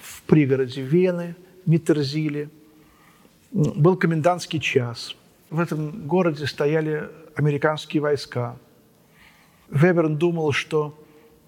в 0.01 0.23
пригороде 0.23 0.81
Вены, 0.81 1.35
Миттерзиле, 1.65 2.49
был 3.51 3.97
комендантский 3.97 4.59
час. 4.59 5.15
В 5.49 5.59
этом 5.59 6.07
городе 6.07 6.47
стояли 6.47 7.09
американские 7.35 8.01
войска. 8.01 8.57
Веберн 9.69 10.17
думал, 10.17 10.51
что 10.53 10.97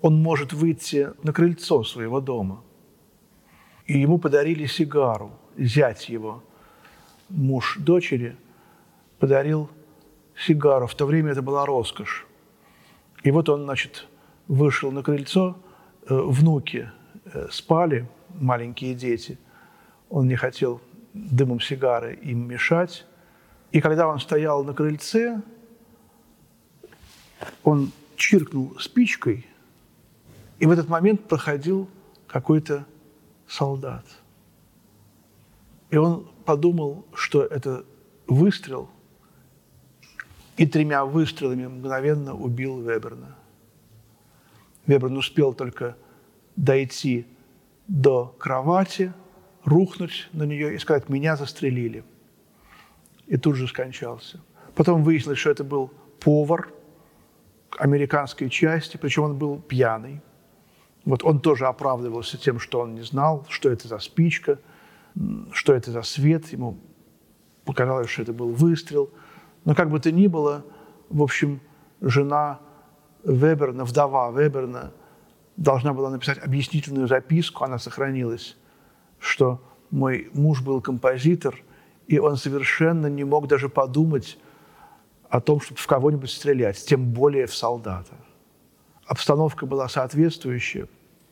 он 0.02 0.22
может 0.22 0.54
выйти 0.54 1.10
на 1.24 1.34
крыльцо 1.34 1.84
своего 1.84 2.22
дома. 2.22 2.62
И 3.86 4.00
ему 4.00 4.20
подарили 4.20 4.66
сигару, 4.66 5.32
зять 5.58 6.10
его, 6.10 6.44
муж 7.30 7.78
дочери, 7.80 8.36
подарил 9.20 9.70
сигару. 10.38 10.88
В 10.88 10.96
то 10.96 11.06
время 11.06 11.32
это 11.32 11.42
была 11.42 11.66
роскошь. 11.66 12.26
И 13.24 13.32
вот 13.32 13.50
он, 13.50 13.64
значит, 13.64 14.08
вышел 14.48 14.92
на 14.92 15.04
крыльцо, 15.04 15.58
э, 16.08 16.16
внуки 16.16 16.90
э, 17.26 17.48
спали, 17.52 18.08
маленькие 18.40 18.96
дети. 18.96 19.38
Он 20.10 20.28
не 20.28 20.36
хотел 20.36 20.82
дымом 21.14 21.60
сигары 21.60 22.16
им 22.16 22.48
мешать. 22.48 23.06
И 23.72 23.82
когда 23.82 24.08
он 24.08 24.20
стоял 24.20 24.64
на 24.64 24.74
крыльце, 24.74 25.42
он 27.64 27.92
чиркнул 28.16 28.80
спичкой– 28.80 29.46
и 30.60 30.66
в 30.66 30.72
этот 30.72 30.90
момент 30.90 31.28
проходил 31.28 31.90
какой-то 32.28 32.86
солдат. 33.48 34.06
И 35.90 35.98
он 35.98 36.30
подумал, 36.46 37.06
что 37.14 37.44
это 37.44 37.86
выстрел, 38.28 38.90
и 40.58 40.68
тремя 40.68 41.06
выстрелами 41.06 41.68
мгновенно 41.68 42.36
убил 42.36 42.82
Веберна. 42.82 43.38
Веберн 44.86 45.18
успел 45.18 45.54
только 45.54 45.96
дойти 46.56 47.26
до 47.88 48.36
кровати, 48.38 49.14
рухнуть 49.64 50.28
на 50.34 50.44
нее 50.44 50.76
и 50.76 50.78
сказать, 50.78 51.10
меня 51.10 51.36
застрелили. 51.36 52.04
И 53.28 53.38
тут 53.38 53.56
же 53.56 53.68
скончался. 53.68 54.42
Потом 54.76 55.04
выяснилось, 55.04 55.40
что 55.40 55.50
это 55.50 55.64
был 55.64 55.92
повар 56.20 56.70
американской 57.78 58.50
части, 58.50 58.98
причем 58.98 59.24
он 59.24 59.38
был 59.38 59.60
пьяный. 59.60 60.22
Вот 61.06 61.24
он 61.24 61.40
тоже 61.40 61.68
оправдывался 61.68 62.38
тем, 62.38 62.60
что 62.60 62.82
он 62.82 62.96
не 62.96 63.02
знал, 63.02 63.46
что 63.50 63.70
это 63.70 63.88
за 63.88 64.00
спичка, 64.00 64.60
что 65.52 65.74
это 65.74 65.92
за 65.92 66.02
свет. 66.02 66.52
Ему 66.52 66.78
показалось, 67.66 68.10
что 68.10 68.24
это 68.24 68.34
был 68.34 68.52
выстрел. 68.52 69.10
Но 69.66 69.76
как 69.76 69.90
бы 69.90 70.00
то 70.00 70.12
ни 70.12 70.28
было, 70.28 70.66
в 71.10 71.22
общем, 71.22 71.60
жена 72.02 72.60
Веберна, 73.24 73.86
вдова 73.86 74.32
Веберна, 74.32 74.92
должна 75.58 75.94
была 75.94 76.10
написать 76.10 76.38
объяснительную 76.40 77.08
записку, 77.08 77.66
она 77.66 77.78
сохранилась, 77.78 78.56
что 79.20 79.62
мой 79.92 80.30
муж 80.34 80.62
был 80.62 80.82
композитор, 80.82 81.62
и 82.08 82.18
он 82.18 82.38
совершенно 82.38 83.08
не 83.08 83.26
мог 83.26 83.48
даже 83.48 83.68
подумать 83.68 84.40
о 85.30 85.42
том, 85.42 85.60
чтобы 85.60 85.80
в 85.80 85.88
кого-нибудь 85.88 86.32
стрелять, 86.32 86.78
тем 86.86 87.12
более 87.12 87.46
в 87.46 87.54
солдата 87.54 88.16
обстановка 89.10 89.66
была 89.66 89.90
соответствующая 89.90 90.88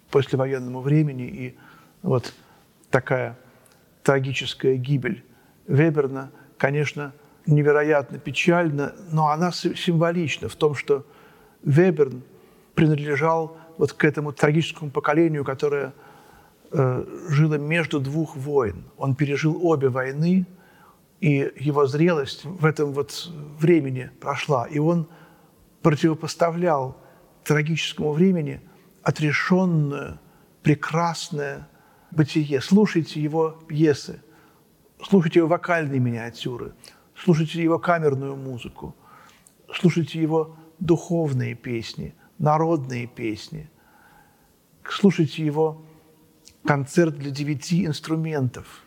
послевоенному 0.09 0.82
времени, 0.82 1.28
и 1.28 1.57
вот 2.01 2.34
такая 2.89 3.38
трагическая 4.08 4.78
гибель 4.78 5.26
Веберна, 5.68 6.32
конечно, 6.58 7.12
невероятно 7.45 8.18
печальна, 8.20 8.95
но 9.12 9.28
она 9.28 9.51
символична 9.51 10.47
в 10.47 10.55
том, 10.55 10.76
что 10.76 11.05
Веберн 11.64 12.24
принадлежал 12.74 13.58
вот 13.78 13.91
к 13.91 14.05
этому 14.05 14.32
трагическому 14.32 14.91
поколению, 14.91 15.43
которое 15.43 15.93
э, 16.72 17.03
жило 17.28 17.55
между 17.55 17.99
двух 17.99 18.38
войн. 18.38 18.86
Он 18.95 19.14
пережил 19.14 19.60
обе 19.62 19.89
войны, 19.89 20.45
и 21.20 21.51
его 21.60 21.86
зрелость 21.86 22.45
в 22.45 22.64
этом 22.66 22.93
вот 22.93 23.30
времени 23.60 24.10
прошла. 24.22 24.68
И 24.68 24.80
он 24.80 25.10
противопоставлял 25.82 26.95
трагическому 27.43 28.14
времени 28.14 28.62
отрешенное, 29.03 30.18
прекрасное 30.64 31.68
бытие. 32.12 32.62
Слушайте 32.62 33.22
его 33.22 33.51
пьесы. 33.68 34.22
слушайте 35.03 35.39
его 35.39 35.47
вокальные 35.47 35.99
миниатюры, 35.99 36.74
слушайте 37.16 37.62
его 37.62 37.80
камерную 37.80 38.36
музыку, 38.36 38.95
слушайте 39.74 40.20
его 40.20 40.55
духовные 40.80 41.55
песни, 41.55 42.16
народные 42.39 43.08
песни, 43.08 43.70
слушайте 44.84 45.45
его 45.45 45.86
концерт 46.66 47.16
для 47.16 47.32
девяти 47.32 47.86
инструментов, 47.86 48.84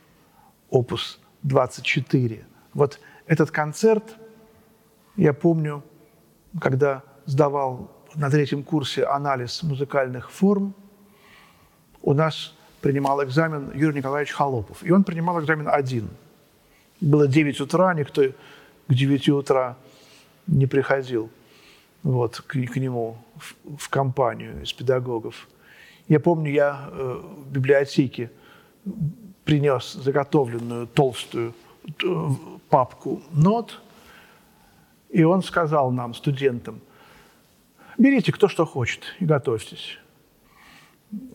опус 0.68 1.20
24. 1.42 2.44
Вот 2.74 3.00
этот 3.26 3.50
концерт, 3.50 4.16
я 5.16 5.32
помню, 5.32 5.84
когда 6.60 7.02
сдавал 7.26 7.90
на 8.14 8.28
третьем 8.30 8.64
курсе 8.64 9.04
анализ 9.04 9.62
музыкальных 9.62 10.30
форм, 10.30 10.74
у 12.02 12.14
нас 12.14 12.56
принимал 12.80 13.22
экзамен 13.24 13.70
Юрий 13.74 13.98
Николаевич 13.98 14.32
Холопов. 14.32 14.82
И 14.82 14.90
он 14.90 15.04
принимал 15.04 15.40
экзамен 15.40 15.68
один. 15.68 16.08
Было 17.00 17.26
9 17.26 17.60
утра, 17.60 17.94
никто 17.94 18.22
к 18.88 18.94
9 18.94 19.28
утра 19.30 19.76
не 20.46 20.66
приходил 20.66 21.30
вот, 22.02 22.40
к, 22.40 22.52
к 22.52 22.76
нему 22.76 23.18
в, 23.36 23.76
в 23.76 23.88
компанию 23.88 24.62
из 24.62 24.72
педагогов. 24.72 25.48
Я 26.08 26.20
помню, 26.20 26.50
я 26.50 26.88
э, 26.90 27.22
в 27.22 27.52
библиотеке 27.52 28.30
принес 29.44 29.92
заготовленную 29.92 30.86
толстую 30.86 31.54
э, 32.02 32.28
папку 32.68 33.22
нот, 33.32 33.80
и 35.10 35.22
он 35.22 35.42
сказал 35.42 35.90
нам, 35.90 36.14
студентам, 36.14 36.80
берите 37.98 38.32
кто 38.32 38.48
что 38.48 38.66
хочет 38.66 39.04
и 39.20 39.24
готовьтесь. 39.24 39.98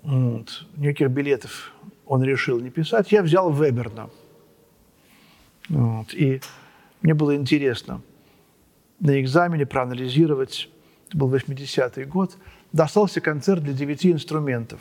Вот. 0.04 0.66
Никаких 0.78 1.10
билетов 1.10 1.74
он 2.06 2.24
решил 2.24 2.60
не 2.60 2.70
писать. 2.70 3.12
Я 3.12 3.24
взял 3.24 3.52
Веберна. 3.52 4.10
Вот. 5.70 6.14
И 6.14 6.42
мне 7.02 7.14
было 7.14 7.36
интересно 7.36 8.02
на 9.00 9.20
экзамене 9.20 9.66
проанализировать, 9.66 10.70
это 11.08 11.18
был 11.18 11.34
80-й 11.34 12.06
год, 12.06 12.38
достался 12.72 13.22
концерт 13.22 13.64
для 13.64 13.74
девяти 13.74 14.12
инструментов. 14.12 14.80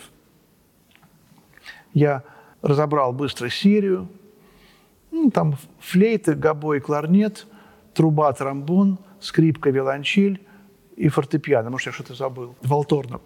Я 1.92 2.22
разобрал 2.62 3.12
быстро 3.12 3.49
серию, 3.49 4.09
ну, 5.11 5.30
там 5.30 5.57
флейта, 5.78 6.34
гобой, 6.34 6.80
кларнет, 6.80 7.47
труба, 7.92 8.32
тромбон, 8.32 8.99
скрипка, 9.20 9.70
виолончель 9.70 10.40
и 10.97 11.09
фортепиано. 11.09 11.70
Может, 11.70 11.86
я 11.86 11.92
что-то 11.92 12.14
забыл. 12.14 12.57
Волторна 12.62 13.20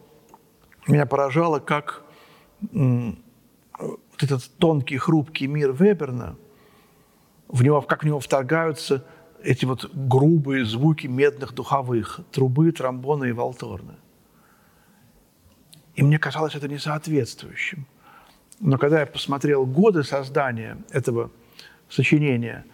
меня 0.89 1.07
поражало, 1.07 1.61
как 1.61 2.03
вот 2.71 4.23
этот 4.23 4.51
тонкий, 4.59 4.99
хрупкий 4.99 5.47
мир 5.47 5.73
Веберна, 5.73 6.37
в 7.47 7.63
него, 7.63 7.81
как 7.83 8.03
в 8.03 8.07
него 8.07 8.19
вторгаются 8.21 9.05
эти 9.43 9.65
вот 9.65 9.91
грубые 9.95 10.65
звуки 10.65 11.07
медных 11.07 11.55
духовых, 11.55 12.21
трубы, 12.33 12.73
тромбона 12.73 13.25
и 13.25 13.33
валторны. 13.33 13.95
И 15.95 16.03
мне 16.03 16.19
казалось 16.19 16.55
это 16.55 16.69
несоответствующим. 16.69 17.87
Но 18.61 18.79
когда 18.79 19.01
я 19.01 19.07
посмотрел 19.07 19.67
годы 19.67 20.03
создания 20.03 20.79
этого 20.91 21.31
сочинения, 21.89 22.65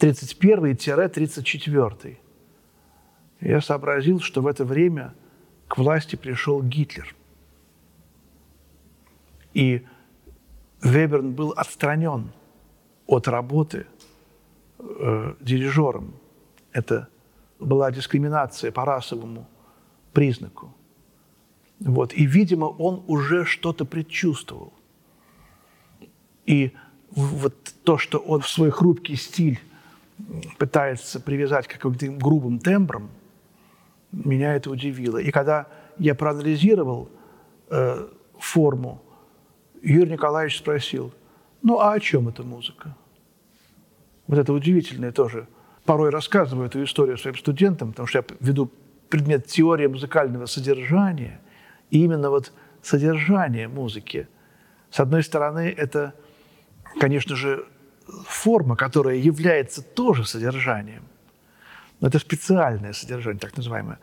31-34, 0.00 2.16
я 3.40 3.60
сообразил, 3.60 4.20
что 4.20 4.42
в 4.42 4.46
это 4.46 4.64
время 4.64 5.14
к 5.68 5.78
власти 5.78 6.16
пришел 6.16 6.62
Гитлер– 6.62 7.14
и 9.54 9.86
Веберн 10.82 11.32
был 11.32 11.52
отстранен 11.56 12.32
от 13.06 13.28
работы 13.28 13.86
э, 14.78 15.34
дирижером. 15.40 16.14
Это 16.72 17.08
была 17.58 17.90
дискриминация 17.90 18.72
по 18.72 18.84
расовому 18.84 19.46
признаку. 20.12 20.74
Вот. 21.80 22.12
И, 22.14 22.26
видимо, 22.26 22.66
он 22.66 23.02
уже 23.06 23.44
что-то 23.44 23.84
предчувствовал. 23.84 24.72
И 26.46 26.72
вот 27.10 27.54
то, 27.84 27.98
что 27.98 28.18
он 28.18 28.40
в 28.40 28.48
свой 28.48 28.70
хрупкий 28.70 29.16
стиль 29.16 29.60
пытается 30.58 31.20
привязать 31.20 31.66
к 31.66 31.72
каким-то 31.78 32.06
грубым 32.18 32.58
тембрам, 32.58 33.10
меня 34.12 34.54
это 34.54 34.70
удивило. 34.70 35.18
И 35.18 35.30
когда 35.30 35.66
я 35.98 36.14
проанализировал 36.14 37.08
э, 37.68 38.08
форму 38.38 39.02
Юрий 39.82 40.12
Николаевич 40.12 40.58
спросил, 40.58 41.12
ну 41.62 41.78
а 41.80 41.92
о 41.92 42.00
чем 42.00 42.28
эта 42.28 42.42
музыка? 42.42 42.96
Вот 44.26 44.38
это 44.38 44.52
удивительное 44.52 45.12
тоже. 45.12 45.48
Порой 45.84 46.10
рассказываю 46.10 46.66
эту 46.66 46.82
историю 46.84 47.18
своим 47.18 47.36
студентам, 47.36 47.90
потому 47.90 48.06
что 48.06 48.18
я 48.18 48.24
веду 48.40 48.70
предмет 49.08 49.46
теории 49.46 49.86
музыкального 49.86 50.46
содержания, 50.46 51.40
и 51.90 52.04
именно 52.04 52.30
вот 52.30 52.52
содержание 52.82 53.68
музыки. 53.68 54.28
С 54.90 55.00
одной 55.00 55.22
стороны, 55.22 55.74
это, 55.76 56.14
конечно 57.00 57.34
же, 57.34 57.66
форма, 58.26 58.76
которая 58.76 59.16
является 59.16 59.82
тоже 59.82 60.24
содержанием. 60.24 61.02
Но 62.00 62.08
это 62.08 62.18
специальное 62.18 62.92
содержание, 62.92 63.40
так 63.40 63.56
называемое. 63.56 63.98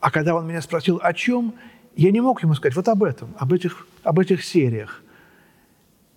А 0.00 0.10
когда 0.10 0.34
он 0.34 0.46
меня 0.46 0.60
спросил, 0.60 1.00
о 1.02 1.12
чем, 1.12 1.54
я 1.96 2.10
не 2.10 2.20
мог 2.20 2.42
ему 2.42 2.54
сказать 2.54 2.74
вот 2.74 2.88
об 2.88 3.04
этом, 3.04 3.34
об 3.38 3.52
этих, 3.52 3.86
об 4.02 4.18
этих 4.18 4.44
сериях. 4.44 5.01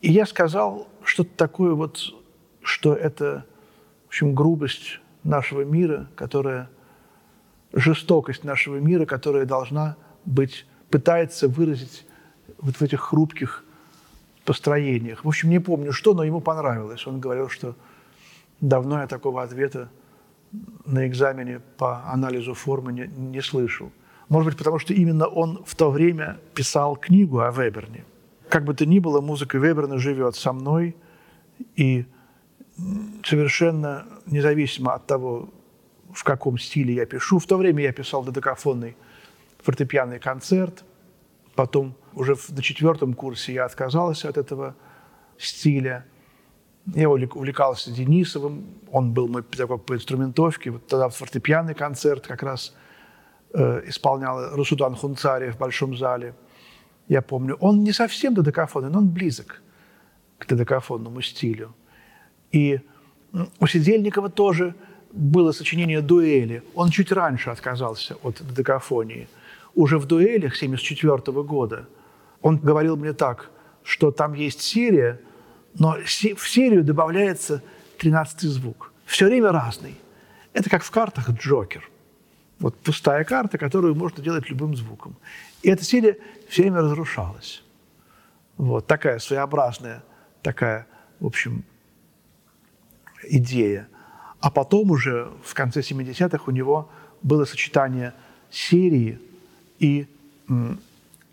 И 0.05 0.11
я 0.11 0.27
сказал 0.27 0.87
что-то 1.03 1.31
такое 1.35 1.73
вот, 1.73 2.13
что 2.61 2.93
это, 2.93 3.43
в 4.03 4.09
общем, 4.09 4.35
грубость 4.35 4.99
нашего 5.23 5.61
мира, 5.61 6.07
которая, 6.15 6.69
жестокость 7.73 8.43
нашего 8.43 8.75
мира, 8.75 9.07
которая 9.07 9.45
должна 9.45 9.95
быть, 10.23 10.67
пытается 10.91 11.47
выразить 11.47 12.05
вот 12.59 12.75
в 12.75 12.83
этих 12.83 13.01
хрупких 13.01 13.63
построениях. 14.45 15.25
В 15.25 15.27
общем, 15.27 15.49
не 15.49 15.57
помню 15.57 15.91
что, 15.91 16.13
но 16.13 16.23
ему 16.23 16.39
понравилось. 16.39 17.07
Он 17.07 17.19
говорил, 17.19 17.49
что 17.49 17.75
давно 18.61 18.99
я 18.99 19.07
такого 19.07 19.41
ответа 19.41 19.89
на 20.85 21.07
экзамене 21.07 21.61
по 21.77 22.05
анализу 22.11 22.53
формы 22.53 22.93
не, 22.93 23.07
не 23.07 23.41
слышал. 23.41 23.91
Может 24.29 24.51
быть, 24.51 24.57
потому 24.59 24.77
что 24.77 24.93
именно 24.93 25.25
он 25.25 25.63
в 25.65 25.75
то 25.75 25.89
время 25.89 26.37
писал 26.53 26.95
книгу 26.95 27.39
о 27.39 27.49
Веберне. 27.49 28.05
Как 28.49 28.63
бы 28.63 28.73
то 28.73 28.85
ни 28.85 28.99
было, 28.99 29.21
музыка 29.21 29.57
Веберна 29.57 29.97
живет 29.97 30.35
со 30.35 30.53
мной, 30.53 30.95
и 31.75 32.05
совершенно 33.23 34.05
независимо 34.25 34.93
от 34.93 35.07
того, 35.07 35.49
в 36.13 36.23
каком 36.23 36.57
стиле 36.57 36.93
я 36.93 37.05
пишу. 37.05 37.39
В 37.39 37.45
то 37.45 37.57
время 37.57 37.83
я 37.83 37.91
писал 37.91 38.23
додекафонный 38.23 38.95
фортепианный 39.63 40.19
концерт, 40.19 40.83
потом 41.55 41.95
уже 42.13 42.35
на 42.49 42.61
четвертом 42.61 43.13
курсе 43.13 43.53
я 43.53 43.65
отказался 43.65 44.29
от 44.29 44.37
этого 44.37 44.75
стиля. 45.37 46.05
Я 46.93 47.09
увлекался 47.09 47.91
Денисовым, 47.91 48.65
он 48.91 49.13
был 49.13 49.27
мой 49.27 49.41
педагог 49.41 49.85
по 49.85 49.95
инструментовке. 49.95 50.69
Вот 50.69 50.85
тогда 50.87 51.09
фортепианный 51.09 51.73
концерт 51.73 52.27
как 52.27 52.43
раз 52.43 52.75
Э, 53.57 53.81
исполнял 53.87 54.53
Русудан 54.53 54.95
Хунцари 54.95 55.49
в 55.49 55.57
Большом 55.57 55.95
зале. 55.95 56.33
Я 57.07 57.21
помню, 57.21 57.55
он 57.59 57.83
не 57.83 57.91
совсем 57.93 58.33
додекафонный, 58.33 58.89
но 58.89 58.99
он 58.99 59.09
близок 59.09 59.61
к 60.37 60.47
додекафонному 60.47 61.21
стилю. 61.21 61.75
И 62.51 62.79
у 63.59 63.67
Сидельникова 63.67 64.29
тоже 64.29 64.75
было 65.11 65.51
сочинение 65.51 66.01
«Дуэли». 66.01 66.63
Он 66.73 66.89
чуть 66.89 67.11
раньше 67.11 67.49
отказался 67.49 68.15
от 68.23 68.41
додекафонии. 68.41 69.27
Уже 69.75 69.97
в 69.97 70.05
«Дуэлях» 70.05 70.55
1974 70.55 71.43
года 71.43 71.87
он 72.41 72.57
говорил 72.57 72.95
мне 72.97 73.13
так, 73.13 73.49
что 73.83 74.11
там 74.11 74.33
есть 74.33 74.61
серия, 74.61 75.19
но 75.77 75.97
в 76.03 76.47
серию 76.49 76.83
добавляется 76.83 77.61
тринадцатый 77.97 78.49
звук. 78.49 78.91
Все 79.05 79.25
время 79.25 79.51
разный. 79.51 79.95
Это 80.53 80.69
как 80.69 80.83
в 80.83 80.91
картах 80.91 81.29
«Джокер». 81.29 81.89
Вот 82.59 82.75
пустая 82.77 83.23
карта, 83.25 83.57
которую 83.57 83.95
можно 83.95 84.23
делать 84.23 84.49
любым 84.49 84.75
звуком. 84.75 85.17
И 85.65 85.67
эта 85.67 85.83
серия 85.83 86.19
все 86.47 86.61
время 86.61 86.81
разрушалась. 86.81 87.63
Вот 88.55 88.85
такая 88.85 89.17
своеобразная, 89.17 90.03
такая, 90.43 90.85
в 91.19 91.25
общем, 91.25 91.63
идея. 93.23 93.87
А 94.41 94.51
потом 94.51 94.91
уже 94.91 95.31
в 95.43 95.55
конце 95.55 95.79
70-х 95.79 96.43
у 96.45 96.51
него 96.51 96.91
было 97.23 97.45
сочетание 97.45 98.13
серии 98.51 99.19
и 99.79 100.07
м, 100.47 100.79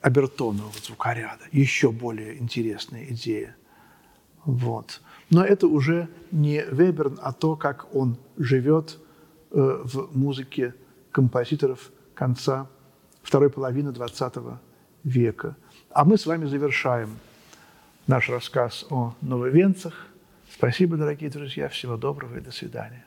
обертонного 0.00 0.72
звукоряда. 0.82 1.44
Еще 1.52 1.92
более 1.92 2.38
интересная 2.38 3.04
идея. 3.10 3.54
Вот. 4.46 5.02
Но 5.28 5.44
это 5.44 5.66
уже 5.66 6.08
не 6.30 6.64
Веберн, 6.64 7.18
а 7.22 7.34
то, 7.34 7.54
как 7.54 7.94
он 7.94 8.16
живет 8.38 8.98
э, 9.50 9.82
в 9.84 10.16
музыке 10.16 10.74
композиторов 11.10 11.92
конца 12.14 12.66
второй 13.22 13.50
половины 13.50 13.90
XX 13.90 14.58
века. 15.04 15.56
А 15.90 16.04
мы 16.04 16.16
с 16.16 16.26
вами 16.26 16.46
завершаем 16.46 17.18
наш 18.06 18.28
рассказ 18.28 18.86
о 18.90 19.14
нововенцах. 19.20 20.06
Спасибо, 20.50 20.96
дорогие 20.96 21.30
друзья. 21.30 21.68
Всего 21.68 21.96
доброго 21.96 22.36
и 22.36 22.40
до 22.40 22.50
свидания. 22.50 23.04